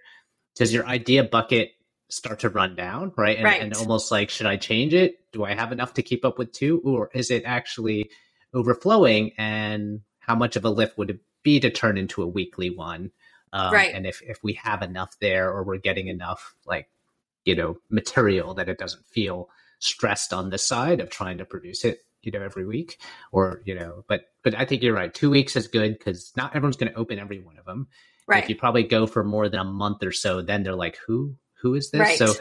does 0.55 0.73
your 0.73 0.87
idea 0.87 1.23
bucket 1.23 1.73
start 2.09 2.39
to 2.39 2.49
run 2.49 2.75
down, 2.75 3.13
right? 3.15 3.37
And, 3.37 3.45
right. 3.45 3.61
and 3.61 3.75
almost 3.75 4.09
like, 4.09 4.31
should 4.31 4.47
I 4.47 4.57
change 4.57 4.95
it? 4.95 5.19
Do 5.33 5.43
I 5.43 5.53
have 5.53 5.71
enough 5.71 5.93
to 5.93 6.01
keep 6.01 6.25
up 6.25 6.39
with 6.39 6.51
two? 6.51 6.81
Or 6.83 7.11
is 7.13 7.29
it 7.29 7.43
actually 7.45 8.09
overflowing? 8.55 9.33
And 9.37 10.01
how 10.17 10.33
much 10.33 10.55
of 10.55 10.65
a 10.65 10.71
lift 10.71 10.97
would 10.97 11.11
it 11.11 11.19
be 11.43 11.59
to 11.59 11.69
turn 11.69 11.97
into 11.97 12.21
a 12.21 12.27
weekly 12.27 12.69
one. 12.69 13.11
Um, 13.53 13.73
right. 13.73 13.93
And 13.93 14.05
if, 14.05 14.21
if 14.21 14.43
we 14.43 14.53
have 14.53 14.81
enough 14.81 15.17
there 15.19 15.49
or 15.49 15.63
we're 15.63 15.77
getting 15.77 16.07
enough 16.07 16.55
like, 16.65 16.89
you 17.43 17.55
know, 17.55 17.77
material 17.89 18.53
that 18.53 18.69
it 18.69 18.77
doesn't 18.77 19.05
feel 19.07 19.49
stressed 19.79 20.31
on 20.31 20.49
the 20.49 20.57
side 20.57 20.99
of 20.99 21.09
trying 21.09 21.39
to 21.39 21.45
produce 21.45 21.83
it, 21.83 21.99
you 22.21 22.31
know, 22.31 22.41
every 22.41 22.65
week 22.65 22.99
or, 23.31 23.61
you 23.65 23.75
know, 23.75 24.05
but, 24.07 24.25
but 24.43 24.55
I 24.55 24.65
think 24.65 24.83
you're 24.83 24.93
right. 24.93 25.13
Two 25.13 25.29
weeks 25.29 25.55
is 25.55 25.67
good 25.67 25.97
because 25.97 26.31
not 26.37 26.55
everyone's 26.55 26.77
going 26.77 26.91
to 26.91 26.97
open 26.97 27.19
every 27.19 27.39
one 27.39 27.57
of 27.57 27.65
them. 27.65 27.87
Right. 28.27 28.43
If 28.43 28.49
you 28.49 28.55
probably 28.55 28.83
go 28.83 29.07
for 29.07 29.23
more 29.23 29.49
than 29.49 29.59
a 29.59 29.65
month 29.65 30.03
or 30.03 30.11
so, 30.11 30.41
then 30.41 30.63
they're 30.63 30.75
like, 30.75 30.97
who, 31.05 31.35
who 31.61 31.73
is 31.75 31.91
this? 31.91 31.99
Right. 31.99 32.17
So 32.17 32.33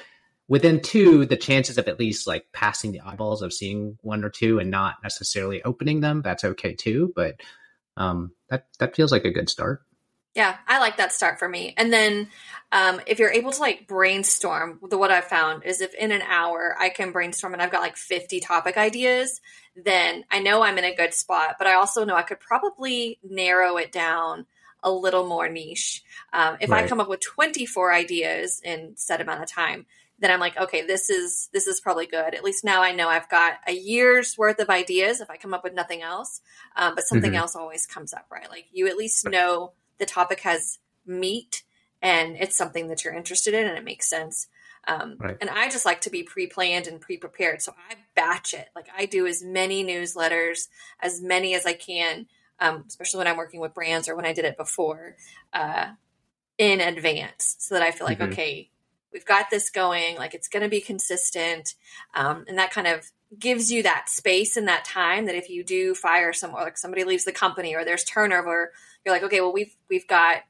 within 0.47 0.81
two, 0.81 1.25
the 1.25 1.37
chances 1.37 1.79
of 1.79 1.89
at 1.89 1.99
least 1.99 2.27
like 2.27 2.45
passing 2.53 2.93
the 2.93 3.01
eyeballs 3.01 3.41
of 3.41 3.53
seeing 3.53 3.97
one 4.03 4.23
or 4.23 4.31
two 4.31 4.59
and 4.59 4.71
not 4.71 4.97
necessarily 5.03 5.63
opening 5.63 6.01
them, 6.01 6.23
that's 6.23 6.45
okay 6.45 6.75
too. 6.75 7.13
But 7.17 7.41
um, 7.97 8.33
that 8.49 8.67
that 8.79 8.97
feels 8.97 9.13
like 9.13 9.25
a 9.25 9.31
good 9.31 9.49
start. 9.49 9.83
Yeah, 10.35 10.59
I 10.69 10.79
like 10.79 10.97
that 10.99 11.13
start 11.13 11.41
for 11.41 11.49
me. 11.49 11.75
And 11.77 11.93
then 11.93 12.29
um, 12.71 13.01
if 13.07 13.19
you're 13.19 13.33
able 13.33 13.51
to 13.51 13.61
like 13.61 13.89
brainstorm, 13.89 14.79
the 14.89 14.97
what 14.97 15.11
I've 15.11 15.25
found 15.25 15.65
is 15.65 15.81
if 15.81 15.93
in 15.95 16.13
an 16.13 16.23
hour 16.23 16.77
I 16.79 16.89
can 16.89 17.11
brainstorm 17.11 17.53
and 17.53 17.61
I've 17.61 17.73
got 17.73 17.83
like 17.83 17.97
50 17.97 18.39
topic 18.39 18.77
ideas, 18.77 19.41
then 19.75 20.25
I 20.31 20.39
know 20.39 20.63
I'm 20.63 20.79
in 20.79 20.85
a 20.85 20.95
good 20.95 21.15
spot. 21.15 21.57
But 21.59 21.67
I 21.67 21.75
also 21.75 22.05
know 22.05 22.15
I 22.15 22.23
could 22.23 22.39
probably 22.39 23.19
narrow 23.29 23.77
it 23.77 23.91
down 23.91 24.47
a 24.85 24.91
little 24.91 25.27
more 25.27 25.49
niche. 25.49 26.05
Um, 26.33 26.57
if 26.61 26.71
right. 26.71 26.85
I 26.85 26.89
come 26.89 27.01
up 27.01 27.09
with 27.09 27.21
24 27.21 27.93
ideas 27.93 28.63
in 28.65 28.93
set 28.97 29.21
amount 29.21 29.43
of 29.43 29.51
time, 29.51 29.87
then 30.21 30.31
I'm 30.31 30.41
like, 30.41 30.57
okay, 30.57 30.87
this 30.87 31.11
is 31.11 31.49
this 31.53 31.67
is 31.67 31.81
probably 31.81 32.07
good. 32.07 32.35
At 32.35 32.45
least 32.45 32.65
now 32.65 32.83
I 32.83 32.93
know 32.93 33.09
I've 33.09 33.29
got 33.29 33.55
a 33.67 33.73
year's 33.73 34.37
worth 34.37 34.61
of 34.61 34.69
ideas 34.69 35.21
if 35.21 35.31
I 35.31 35.37
come 35.37 35.55
up 35.55 35.65
with 35.65 35.75
nothing 35.75 36.03
else. 36.03 36.43
Um, 36.77 36.95
but 36.95 37.05
something 37.05 37.33
mm-hmm. 37.33 37.41
else 37.41 37.57
always 37.57 37.87
comes 37.87 38.13
up, 38.13 38.27
right? 38.31 38.49
Like 38.49 38.67
you 38.71 38.87
at 38.87 38.97
least 38.97 39.27
know 39.29 39.73
the 39.99 40.07
topic 40.07 40.41
has 40.41 40.79
meat 41.07 41.63
and 42.03 42.37
it's 42.37 42.57
something 42.57 42.89
that 42.89 43.05
you're 43.05 43.15
interested 43.15 43.55
in 43.55 43.67
and 43.67 43.79
it 43.79 43.85
makes 43.85 44.09
sense. 44.09 44.47
Um, 44.87 45.17
right. 45.19 45.37
And 45.41 45.51
I 45.51 45.69
just 45.69 45.85
like 45.85 46.03
to 46.03 46.11
be 46.11 46.23
pre-planned 46.23 46.87
and 46.87 47.01
pre-prepared, 47.01 47.61
so 47.61 47.75
I 47.91 47.97
batch 48.15 48.55
it. 48.55 48.69
Like 48.75 48.89
I 48.97 49.05
do 49.05 49.27
as 49.27 49.43
many 49.43 49.85
newsletters, 49.85 50.69
as 51.03 51.21
many 51.21 51.55
as 51.55 51.67
I 51.67 51.75
can, 51.75 52.27
um, 52.59 52.85
especially 52.89 53.19
when 53.19 53.27
I'm 53.27 53.37
working 53.37 53.61
with 53.61 53.75
brands 53.75 54.09
or 54.09 54.17
when 54.17 54.25
I 54.25 54.33
did 54.33 54.47
it 54.47 54.57
before 54.57 55.17
uh, 55.53 55.89
in 56.57 56.81
advance, 56.81 57.57
so 57.59 57.75
that 57.75 57.83
I 57.83 57.91
feel 57.91 58.07
like 58.07 58.21
mm-hmm. 58.21 58.33
okay 58.33 58.71
we've 59.13 59.25
got 59.25 59.51
this 59.51 59.71
going 59.71 60.17
like 60.17 60.35
it's 60.35 60.49
going 60.49 60.63
to 60.63 60.69
be 60.69 60.81
consistent 60.81 61.75
um, 62.15 62.45
and 62.49 62.59
that 62.59 62.71
kind 62.71 62.87
of 62.87 63.11
gives 63.39 63.71
you 63.71 63.83
that 63.83 64.09
space 64.09 64.57
and 64.57 64.67
that 64.69 64.85
time 64.85 65.27
that 65.27 65.35
if 65.35 65.49
you 65.49 65.63
do 65.63 65.95
fire 65.95 66.33
someone 66.33 66.63
like 66.63 66.79
somebody 66.79 67.05
leaves 67.05 67.25
the 67.25 67.33
company 67.33 67.75
or 67.75 67.85
there's 67.85 68.05
turnover 68.05 68.73
you're 69.05 69.15
like 69.15 69.23
okay 69.23 69.41
well 69.41 69.53
we've 69.53 69.77
we've 69.89 70.09
got 70.09 70.43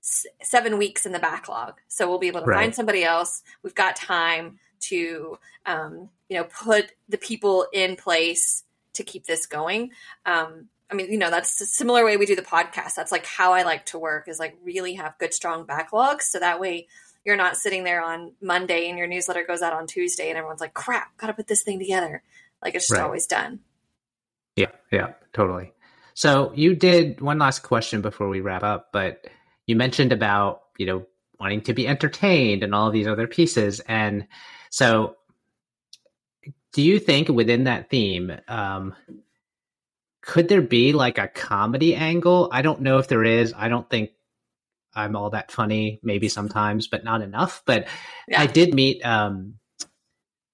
s- 0.00 0.26
seven 0.42 0.78
weeks 0.78 1.04
in 1.04 1.12
the 1.12 1.18
backlog 1.18 1.74
so 1.88 2.08
we'll 2.08 2.18
be 2.18 2.28
able 2.28 2.40
to 2.40 2.46
right. 2.46 2.60
find 2.60 2.74
somebody 2.74 3.02
else 3.04 3.42
we've 3.62 3.74
got 3.74 3.96
time 3.96 4.58
to 4.80 5.38
um, 5.66 6.08
you 6.28 6.36
know 6.36 6.44
put 6.44 6.92
the 7.08 7.18
people 7.18 7.66
in 7.72 7.96
place 7.96 8.64
to 8.92 9.02
keep 9.02 9.26
this 9.26 9.46
going 9.46 9.90
um, 10.26 10.68
I 10.90 10.94
mean, 10.94 11.12
you 11.12 11.18
know, 11.18 11.30
that's 11.30 11.60
a 11.60 11.66
similar 11.66 12.04
way 12.04 12.16
we 12.16 12.24
do 12.24 12.34
the 12.34 12.42
podcast. 12.42 12.94
That's 12.96 13.12
like 13.12 13.26
how 13.26 13.52
I 13.52 13.62
like 13.62 13.84
to 13.86 13.98
work 13.98 14.26
is 14.26 14.38
like 14.38 14.56
really 14.64 14.94
have 14.94 15.18
good, 15.18 15.34
strong 15.34 15.66
backlogs. 15.66 16.22
So 16.22 16.38
that 16.38 16.60
way 16.60 16.88
you're 17.28 17.36
not 17.36 17.58
sitting 17.58 17.84
there 17.84 18.02
on 18.02 18.32
Monday 18.40 18.88
and 18.88 18.96
your 18.96 19.06
newsletter 19.06 19.44
goes 19.46 19.60
out 19.60 19.74
on 19.74 19.86
Tuesday 19.86 20.30
and 20.30 20.38
everyone's 20.38 20.62
like, 20.62 20.72
crap, 20.72 21.14
got 21.18 21.26
to 21.26 21.34
put 21.34 21.46
this 21.46 21.62
thing 21.62 21.78
together. 21.78 22.22
Like 22.64 22.74
it's 22.74 22.88
just 22.88 22.98
right. 22.98 23.04
always 23.04 23.26
done. 23.26 23.60
Yeah, 24.56 24.70
yeah, 24.90 25.12
totally. 25.34 25.74
So 26.14 26.52
you 26.54 26.74
did 26.74 27.20
one 27.20 27.38
last 27.38 27.62
question 27.62 28.00
before 28.00 28.30
we 28.30 28.40
wrap 28.40 28.62
up, 28.62 28.88
but 28.94 29.26
you 29.66 29.76
mentioned 29.76 30.10
about, 30.10 30.62
you 30.78 30.86
know, 30.86 31.06
wanting 31.38 31.60
to 31.60 31.74
be 31.74 31.86
entertained 31.86 32.62
and 32.62 32.74
all 32.74 32.90
these 32.90 33.06
other 33.06 33.26
pieces. 33.26 33.80
And 33.80 34.26
so 34.70 35.16
do 36.72 36.80
you 36.80 36.98
think 36.98 37.28
within 37.28 37.64
that 37.64 37.90
theme, 37.90 38.32
um, 38.48 38.94
could 40.22 40.48
there 40.48 40.62
be 40.62 40.94
like 40.94 41.18
a 41.18 41.28
comedy 41.28 41.94
angle? 41.94 42.48
I 42.50 42.62
don't 42.62 42.80
know 42.80 42.96
if 42.96 43.08
there 43.08 43.22
is. 43.22 43.52
I 43.54 43.68
don't 43.68 43.88
think 43.90 44.12
I'm 44.98 45.14
all 45.14 45.30
that 45.30 45.52
funny, 45.52 46.00
maybe 46.02 46.28
sometimes, 46.28 46.88
but 46.88 47.04
not 47.04 47.22
enough. 47.22 47.62
But 47.64 47.86
yeah. 48.26 48.40
I 48.40 48.46
did 48.46 48.74
meet 48.74 49.04
um, 49.06 49.54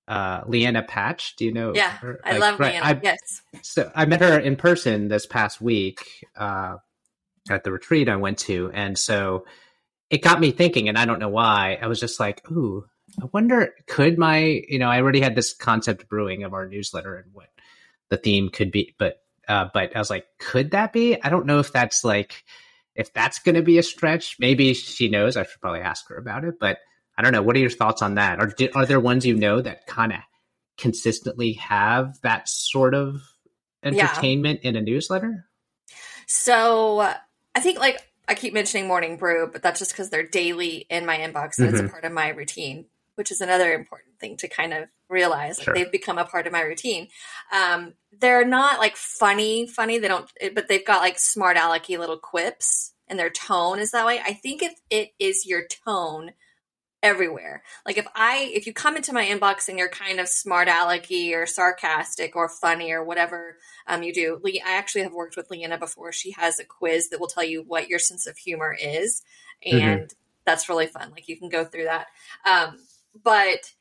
uh, 0.06 0.42
Lianna 0.44 0.86
Patch. 0.86 1.36
Do 1.36 1.44
you 1.44 1.52
know? 1.52 1.72
Yeah, 1.74 1.90
her? 1.90 2.20
I 2.24 2.32
like, 2.32 2.40
love 2.40 2.60
right, 2.60 2.74
Lianna. 2.74 2.82
I, 2.82 3.00
yes. 3.02 3.42
So 3.62 3.90
I 3.94 4.04
met 4.04 4.20
her 4.20 4.38
in 4.38 4.56
person 4.56 5.08
this 5.08 5.26
past 5.26 5.60
week 5.60 6.26
uh, 6.36 6.76
at 7.48 7.64
the 7.64 7.72
retreat 7.72 8.08
I 8.08 8.16
went 8.16 8.38
to, 8.40 8.70
and 8.74 8.98
so 8.98 9.46
it 10.10 10.22
got 10.22 10.40
me 10.40 10.50
thinking. 10.50 10.88
And 10.88 10.98
I 10.98 11.06
don't 11.06 11.20
know 11.20 11.30
why. 11.30 11.78
I 11.80 11.86
was 11.86 11.98
just 11.98 12.20
like, 12.20 12.48
ooh, 12.50 12.84
I 13.22 13.26
wonder, 13.32 13.74
could 13.86 14.18
my, 14.18 14.62
you 14.68 14.78
know, 14.78 14.88
I 14.88 15.00
already 15.00 15.20
had 15.20 15.34
this 15.34 15.54
concept 15.54 16.08
brewing 16.08 16.44
of 16.44 16.52
our 16.52 16.68
newsletter 16.68 17.16
and 17.16 17.32
what 17.32 17.48
the 18.10 18.18
theme 18.18 18.50
could 18.50 18.70
be, 18.70 18.94
but 18.98 19.20
uh, 19.48 19.68
but 19.72 19.94
I 19.94 19.98
was 19.98 20.10
like, 20.10 20.26
could 20.38 20.72
that 20.72 20.92
be? 20.92 21.20
I 21.22 21.28
don't 21.28 21.46
know 21.46 21.58
if 21.58 21.72
that's 21.72 22.04
like 22.04 22.44
if 22.94 23.12
that's 23.12 23.38
going 23.40 23.56
to 23.56 23.62
be 23.62 23.78
a 23.78 23.82
stretch, 23.82 24.36
maybe 24.38 24.74
she 24.74 25.08
knows. 25.08 25.36
I 25.36 25.42
should 25.42 25.60
probably 25.60 25.80
ask 25.80 26.08
her 26.08 26.16
about 26.16 26.44
it. 26.44 26.54
But 26.60 26.78
I 27.16 27.22
don't 27.22 27.32
know. 27.32 27.42
What 27.42 27.56
are 27.56 27.60
your 27.60 27.70
thoughts 27.70 28.02
on 28.02 28.14
that? 28.16 28.40
Are 28.40 28.52
are 28.74 28.86
there 28.86 29.00
ones 29.00 29.26
you 29.26 29.34
know 29.34 29.60
that 29.60 29.86
kind 29.86 30.12
of 30.12 30.18
consistently 30.76 31.54
have 31.54 32.20
that 32.22 32.48
sort 32.48 32.94
of 32.94 33.22
entertainment 33.82 34.60
yeah. 34.62 34.70
in 34.70 34.76
a 34.76 34.80
newsletter? 34.80 35.46
So 36.26 37.00
I 37.54 37.60
think 37.60 37.78
like 37.78 38.00
I 38.26 38.34
keep 38.34 38.54
mentioning 38.54 38.88
morning 38.88 39.16
brew, 39.16 39.48
but 39.52 39.62
that's 39.62 39.78
just 39.78 39.92
because 39.92 40.10
they're 40.10 40.26
daily 40.26 40.86
in 40.88 41.06
my 41.06 41.18
inbox 41.18 41.58
and 41.58 41.66
mm-hmm. 41.66 41.68
it's 41.68 41.80
a 41.80 41.82
mm-hmm. 41.82 41.92
part 41.92 42.04
of 42.04 42.12
my 42.12 42.28
routine, 42.28 42.86
which 43.16 43.30
is 43.30 43.40
another 43.40 43.72
important 43.72 44.18
thing 44.18 44.36
to 44.38 44.48
kind 44.48 44.72
of 44.72 44.88
realize. 45.08 45.58
Sure. 45.58 45.74
Like 45.74 45.84
they've 45.84 45.92
become 45.92 46.18
a 46.18 46.24
part 46.24 46.46
of 46.46 46.52
my 46.52 46.62
routine. 46.62 47.08
Um, 47.52 47.94
they're 48.18 48.44
not 48.44 48.78
like 48.78 48.96
funny, 48.96 49.66
funny. 49.66 49.98
They 49.98 50.08
don't, 50.08 50.30
but 50.54 50.68
they've 50.68 50.84
got 50.84 51.00
like 51.00 51.18
smart 51.18 51.56
alecky 51.56 51.98
little 51.98 52.18
quips, 52.18 52.92
and 53.08 53.18
their 53.18 53.30
tone 53.30 53.78
is 53.78 53.90
that 53.92 54.06
way. 54.06 54.20
I 54.24 54.32
think 54.32 54.62
if 54.62 54.72
it 54.90 55.10
is 55.18 55.46
your 55.46 55.64
tone 55.66 56.32
everywhere. 57.04 57.62
Like 57.84 57.98
if 57.98 58.06
I 58.16 58.50
if 58.52 58.66
you 58.66 58.72
come 58.72 58.96
into 58.96 59.12
my 59.12 59.26
inbox 59.26 59.68
and 59.68 59.78
you're 59.78 59.90
kind 59.90 60.18
of 60.18 60.26
smart 60.26 60.68
alecky 60.68 61.34
or 61.34 61.44
sarcastic 61.44 62.34
or 62.34 62.48
funny 62.48 62.92
or 62.92 63.04
whatever 63.04 63.58
um, 63.86 64.02
you 64.02 64.12
do, 64.12 64.40
Lee, 64.42 64.62
I 64.66 64.72
actually 64.72 65.02
have 65.02 65.12
worked 65.12 65.36
with 65.36 65.50
Lianna 65.50 65.78
before. 65.78 66.12
She 66.12 66.32
has 66.32 66.58
a 66.58 66.64
quiz 66.64 67.10
that 67.10 67.20
will 67.20 67.28
tell 67.28 67.44
you 67.44 67.62
what 67.62 67.88
your 67.88 67.98
sense 67.98 68.26
of 68.26 68.38
humor 68.38 68.74
is, 68.80 69.22
mm-hmm. 69.64 69.76
and 69.78 70.00
mm-hmm. 70.00 70.14
that's 70.46 70.68
really 70.70 70.86
fun. 70.86 71.10
Like 71.10 71.28
you 71.28 71.36
can 71.38 71.50
go 71.50 71.64
through 71.64 71.84
that. 71.84 72.06
Um, 72.46 72.78
but 73.22 73.72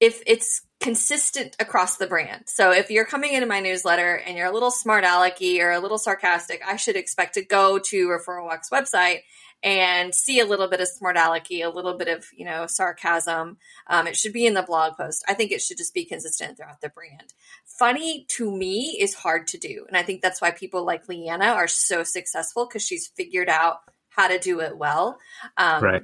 if 0.00 0.22
it's 0.26 0.62
consistent 0.80 1.56
across 1.58 1.96
the 1.96 2.06
brand. 2.06 2.44
So 2.46 2.70
if 2.70 2.90
you're 2.90 3.06
coming 3.06 3.32
into 3.32 3.46
my 3.46 3.60
newsletter 3.60 4.16
and 4.16 4.36
you're 4.36 4.48
a 4.48 4.52
little 4.52 4.70
smart 4.70 5.04
alecky 5.04 5.60
or 5.60 5.70
a 5.70 5.80
little 5.80 5.96
sarcastic, 5.96 6.60
I 6.66 6.76
should 6.76 6.96
expect 6.96 7.34
to 7.34 7.44
go 7.44 7.78
to 7.78 8.08
Referral 8.08 8.48
Rock's 8.48 8.68
website 8.68 9.20
and 9.62 10.14
see 10.14 10.40
a 10.40 10.44
little 10.44 10.68
bit 10.68 10.82
of 10.82 10.88
smart 10.88 11.16
alecky, 11.16 11.64
a 11.64 11.70
little 11.70 11.96
bit 11.96 12.08
of 12.08 12.26
you 12.36 12.44
know 12.44 12.66
sarcasm. 12.66 13.56
Um, 13.88 14.06
it 14.06 14.14
should 14.14 14.34
be 14.34 14.46
in 14.46 14.52
the 14.52 14.62
blog 14.62 14.96
post. 14.96 15.24
I 15.26 15.32
think 15.32 15.50
it 15.50 15.62
should 15.62 15.78
just 15.78 15.94
be 15.94 16.04
consistent 16.04 16.58
throughout 16.58 16.82
the 16.82 16.90
brand. 16.90 17.32
Funny 17.64 18.26
to 18.36 18.54
me 18.54 18.98
is 19.00 19.14
hard 19.14 19.46
to 19.48 19.58
do, 19.58 19.86
and 19.88 19.96
I 19.96 20.02
think 20.02 20.20
that's 20.20 20.42
why 20.42 20.50
people 20.50 20.84
like 20.84 21.06
Lianna 21.06 21.54
are 21.54 21.66
so 21.66 22.04
successful 22.04 22.66
because 22.66 22.82
she's 22.82 23.06
figured 23.06 23.48
out 23.48 23.78
how 24.10 24.28
to 24.28 24.38
do 24.38 24.60
it 24.60 24.76
well. 24.76 25.18
Um, 25.56 25.82
right. 25.82 26.02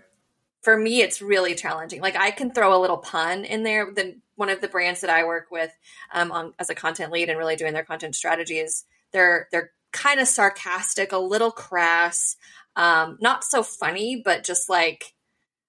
For 0.62 0.76
me, 0.76 1.00
it's 1.00 1.22
really 1.22 1.54
challenging. 1.54 2.02
Like 2.02 2.16
I 2.16 2.30
can 2.30 2.50
throw 2.50 2.76
a 2.76 2.80
little 2.80 2.98
pun 2.98 3.44
in 3.44 3.62
there. 3.62 3.90
The 3.92 4.16
one 4.36 4.50
of 4.50 4.60
the 4.60 4.68
brands 4.68 5.00
that 5.00 5.10
I 5.10 5.24
work 5.24 5.46
with 5.50 5.70
um, 6.12 6.32
on 6.32 6.54
as 6.58 6.70
a 6.70 6.74
content 6.74 7.12
lead 7.12 7.28
and 7.28 7.38
really 7.38 7.56
doing 7.56 7.72
their 7.72 7.84
content 7.84 8.14
strategy 8.14 8.58
is 8.58 8.84
they're 9.12 9.48
they're 9.52 9.72
kind 9.92 10.20
of 10.20 10.28
sarcastic, 10.28 11.12
a 11.12 11.18
little 11.18 11.50
crass, 11.50 12.36
um, 12.76 13.18
not 13.20 13.42
so 13.44 13.62
funny, 13.62 14.20
but 14.24 14.44
just 14.44 14.68
like 14.68 15.14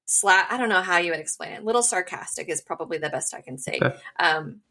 slap. 0.05 0.51
I 0.51 0.57
don't 0.57 0.69
know 0.69 0.81
how 0.81 0.97
you 0.97 1.11
would 1.11 1.19
explain 1.19 1.53
it. 1.53 1.63
Little 1.63 1.83
sarcastic 1.83 2.49
is 2.49 2.61
probably 2.61 2.97
the 2.97 3.09
best 3.09 3.33
I 3.33 3.41
can 3.41 3.57
say. 3.57 3.79
Okay. 3.81 3.95
Um, 4.19 4.61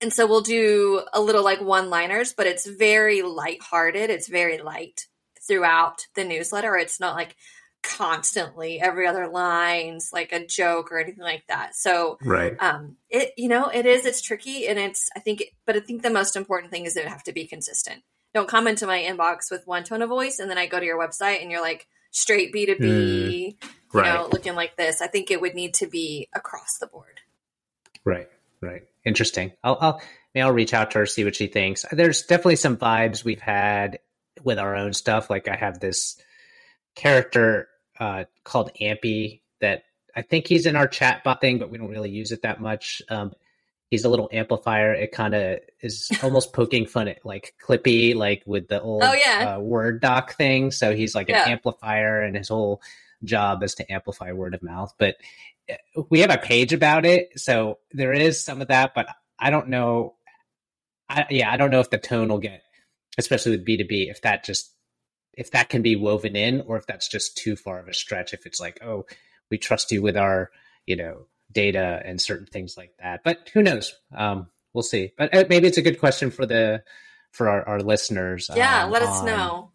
and 0.00 0.12
so 0.12 0.26
we'll 0.26 0.42
do 0.42 1.02
a 1.12 1.20
little 1.20 1.42
like 1.42 1.60
one 1.60 1.90
liners, 1.90 2.32
but 2.32 2.46
it's 2.46 2.66
very 2.66 3.22
light-hearted. 3.22 4.10
It's 4.10 4.28
very 4.28 4.58
light 4.58 5.06
throughout 5.40 6.06
the 6.14 6.24
newsletter. 6.24 6.76
It's 6.76 7.00
not 7.00 7.16
like 7.16 7.34
constantly 7.86 8.80
every 8.80 9.06
other 9.06 9.28
lines 9.28 10.10
like 10.12 10.32
a 10.32 10.44
joke 10.44 10.90
or 10.90 10.98
anything 10.98 11.22
like 11.22 11.44
that. 11.48 11.76
So 11.76 12.18
right. 12.22 12.56
um 12.60 12.96
it 13.08 13.32
you 13.36 13.48
know, 13.48 13.66
it 13.66 13.86
is 13.86 14.04
it's 14.04 14.20
tricky 14.20 14.66
and 14.66 14.78
it's 14.78 15.08
I 15.16 15.20
think 15.20 15.44
but 15.64 15.76
I 15.76 15.80
think 15.80 16.02
the 16.02 16.10
most 16.10 16.36
important 16.36 16.72
thing 16.72 16.84
is 16.84 16.94
that 16.94 17.04
it 17.04 17.08
have 17.08 17.22
to 17.24 17.32
be 17.32 17.46
consistent. 17.46 18.02
Don't 18.34 18.48
come 18.48 18.66
into 18.66 18.86
my 18.86 19.00
inbox 19.00 19.50
with 19.50 19.66
one 19.66 19.84
tone 19.84 20.02
of 20.02 20.08
voice 20.08 20.38
and 20.38 20.50
then 20.50 20.58
I 20.58 20.66
go 20.66 20.80
to 20.80 20.84
your 20.84 20.98
website 20.98 21.42
and 21.42 21.50
you're 21.50 21.62
like 21.62 21.86
straight 22.10 22.52
B2B, 22.52 22.78
mm, 22.78 23.56
right. 23.92 24.06
you 24.06 24.12
know, 24.12 24.28
looking 24.32 24.54
like 24.54 24.76
this. 24.76 25.00
I 25.00 25.06
think 25.06 25.30
it 25.30 25.40
would 25.40 25.54
need 25.54 25.74
to 25.74 25.86
be 25.86 26.28
across 26.34 26.78
the 26.78 26.86
board. 26.86 27.20
Right. 28.04 28.28
Right. 28.60 28.82
Interesting. 29.04 29.52
I'll 29.62 29.78
I'll 29.80 30.02
I'll 30.34 30.52
reach 30.52 30.74
out 30.74 30.90
to 30.92 30.98
her 30.98 31.06
see 31.06 31.24
what 31.24 31.36
she 31.36 31.46
thinks. 31.46 31.84
There's 31.92 32.22
definitely 32.22 32.56
some 32.56 32.76
vibes 32.76 33.24
we've 33.24 33.40
had 33.40 34.00
with 34.42 34.58
our 34.58 34.76
own 34.76 34.92
stuff. 34.92 35.30
Like 35.30 35.48
I 35.48 35.56
have 35.56 35.80
this 35.80 36.20
character 36.94 37.68
uh, 37.98 38.24
called 38.44 38.70
Ampy 38.80 39.40
that 39.60 39.84
I 40.14 40.22
think 40.22 40.46
he's 40.46 40.66
in 40.66 40.76
our 40.76 40.88
chatbot 40.88 41.40
thing, 41.40 41.58
but 41.58 41.70
we 41.70 41.78
don't 41.78 41.90
really 41.90 42.10
use 42.10 42.32
it 42.32 42.42
that 42.42 42.60
much. 42.60 43.02
Um, 43.08 43.32
he's 43.90 44.04
a 44.04 44.08
little 44.08 44.28
amplifier. 44.32 44.92
It 44.94 45.12
kind 45.12 45.34
of 45.34 45.58
is 45.80 46.10
almost 46.22 46.52
poking 46.52 46.86
fun 46.86 47.08
at 47.08 47.24
like 47.24 47.54
Clippy, 47.62 48.14
like 48.14 48.42
with 48.46 48.68
the 48.68 48.80
old 48.80 49.02
oh, 49.04 49.12
yeah. 49.12 49.56
uh, 49.56 49.60
Word 49.60 50.00
doc 50.00 50.34
thing. 50.34 50.70
So 50.70 50.94
he's 50.94 51.14
like 51.14 51.28
yeah. 51.28 51.44
an 51.44 51.52
amplifier, 51.52 52.22
and 52.22 52.36
his 52.36 52.48
whole 52.48 52.80
job 53.24 53.62
is 53.62 53.74
to 53.76 53.92
amplify 53.92 54.32
word 54.32 54.54
of 54.54 54.62
mouth. 54.62 54.94
But 54.98 55.16
uh, 55.70 56.02
we 56.10 56.20
have 56.20 56.30
a 56.30 56.38
page 56.38 56.72
about 56.72 57.04
it, 57.04 57.38
so 57.38 57.78
there 57.92 58.12
is 58.12 58.42
some 58.42 58.60
of 58.60 58.68
that. 58.68 58.92
But 58.94 59.08
I 59.38 59.50
don't 59.50 59.68
know. 59.68 60.14
I, 61.08 61.26
yeah, 61.30 61.50
I 61.50 61.56
don't 61.56 61.70
know 61.70 61.80
if 61.80 61.90
the 61.90 61.98
tone 61.98 62.28
will 62.28 62.38
get, 62.38 62.62
especially 63.18 63.52
with 63.52 63.64
B 63.64 63.76
two 63.76 63.84
B, 63.84 64.08
if 64.08 64.22
that 64.22 64.44
just 64.44 64.72
if 65.36 65.50
that 65.50 65.68
can 65.68 65.82
be 65.82 65.96
woven 65.96 66.34
in 66.34 66.62
or 66.62 66.76
if 66.76 66.86
that's 66.86 67.08
just 67.08 67.36
too 67.36 67.56
far 67.56 67.78
of 67.78 67.88
a 67.88 67.94
stretch 67.94 68.32
if 68.32 68.46
it's 68.46 68.60
like 68.60 68.82
oh 68.82 69.04
we 69.50 69.58
trust 69.58 69.92
you 69.92 70.02
with 70.02 70.16
our 70.16 70.50
you 70.86 70.96
know 70.96 71.26
data 71.52 72.02
and 72.04 72.20
certain 72.20 72.46
things 72.46 72.76
like 72.76 72.92
that. 72.98 73.20
But 73.24 73.50
who 73.54 73.62
knows? 73.62 73.94
Um, 74.14 74.48
we'll 74.72 74.82
see. 74.82 75.12
But 75.16 75.34
uh, 75.34 75.44
maybe 75.48 75.66
it's 75.66 75.78
a 75.78 75.82
good 75.82 76.00
question 76.00 76.30
for 76.30 76.46
the 76.46 76.82
for 77.32 77.48
our, 77.48 77.68
our 77.68 77.80
listeners 77.80 78.50
yeah 78.54 78.84
um, 78.84 78.90
let 78.90 79.02
us 79.02 79.20
on, 79.20 79.26
know. 79.26 79.72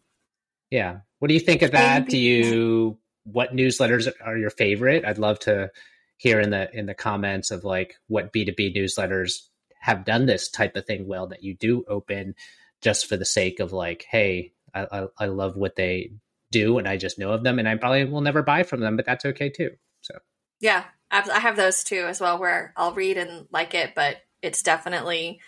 Yeah. 0.69 1.00
What 1.19 1.28
do 1.28 1.34
you 1.34 1.39
think 1.39 1.62
of 1.62 1.71
that? 1.71 2.08
Do 2.08 2.17
you 2.17 2.97
what 3.24 3.56
newsletters 3.56 4.12
are 4.24 4.38
your 4.38 4.50
favorite? 4.50 5.06
I'd 5.06 5.19
love 5.19 5.39
to 5.39 5.69
hear 6.17 6.39
in 6.39 6.50
the 6.52 6.69
in 6.78 6.86
the 6.86 6.93
comments 6.93 7.52
of 7.52 7.63
like 7.63 7.95
what 8.08 8.32
b2b 8.32 8.76
newsletters 8.76 9.47
have 9.80 10.06
done 10.06 10.28
this 10.28 10.50
type 10.50 10.76
of 10.76 10.86
thing 10.86 11.08
well 11.08 11.28
that 11.28 11.43
you 11.43 11.56
do 11.56 11.84
open 11.88 12.36
just 12.82 13.08
for 13.08 13.17
the 13.17 13.26
sake 13.26 13.60
of 13.60 13.74
like 13.74 14.06
hey 14.10 14.54
I, 14.74 14.88
I, 14.92 15.08
I 15.20 15.26
love 15.26 15.56
what 15.56 15.76
they 15.76 16.12
do 16.52 16.78
and 16.78 16.88
I 16.88 16.98
just 16.98 17.18
know 17.18 17.32
of 17.32 17.44
them 17.44 17.60
and 17.60 17.68
I 17.68 17.76
probably 17.76 18.06
will 18.06 18.22
never 18.22 18.44
buy 18.44 18.64
from 18.64 18.82
them, 18.82 18.96
but 18.96 19.06
that's 19.06 19.26
okay 19.26 19.50
too. 19.50 19.72
So 20.02 20.16
yeah, 20.60 20.86
I 21.10 21.40
have 21.40 21.56
those 21.56 21.84
too 21.84 22.06
as 22.08 22.22
well, 22.22 22.40
where 22.40 22.74
I'll 22.78 22.94
read 22.94 23.18
and 23.18 23.48
like 23.52 23.74
it, 23.74 23.94
but 23.96 24.18
it's 24.42 24.64
definitely 24.64 25.40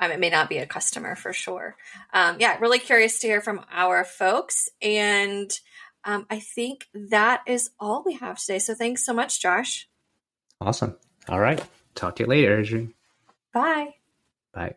um, 0.00 0.10
it 0.10 0.18
may 0.18 0.30
not 0.30 0.48
be 0.48 0.58
a 0.58 0.66
customer 0.66 1.14
for 1.14 1.32
sure. 1.32 1.76
Um, 2.12 2.36
yeah, 2.40 2.58
really 2.58 2.78
curious 2.80 3.20
to 3.20 3.28
hear 3.28 3.40
from 3.40 3.64
our 3.70 4.04
folks, 4.04 4.68
and 4.82 5.56
um, 6.04 6.26
I 6.28 6.40
think 6.40 6.88
that 6.94 7.42
is 7.46 7.70
all 7.78 8.02
we 8.04 8.14
have 8.14 8.38
today. 8.38 8.58
So 8.58 8.74
thanks 8.74 9.06
so 9.06 9.14
much, 9.14 9.40
Josh. 9.40 9.88
Awesome. 10.60 10.96
All 11.28 11.40
right. 11.40 11.64
Talk 11.94 12.16
to 12.16 12.24
you 12.24 12.28
later, 12.28 12.58
Adrienne. 12.58 12.94
Bye. 13.52 13.94
Bye. 14.52 14.74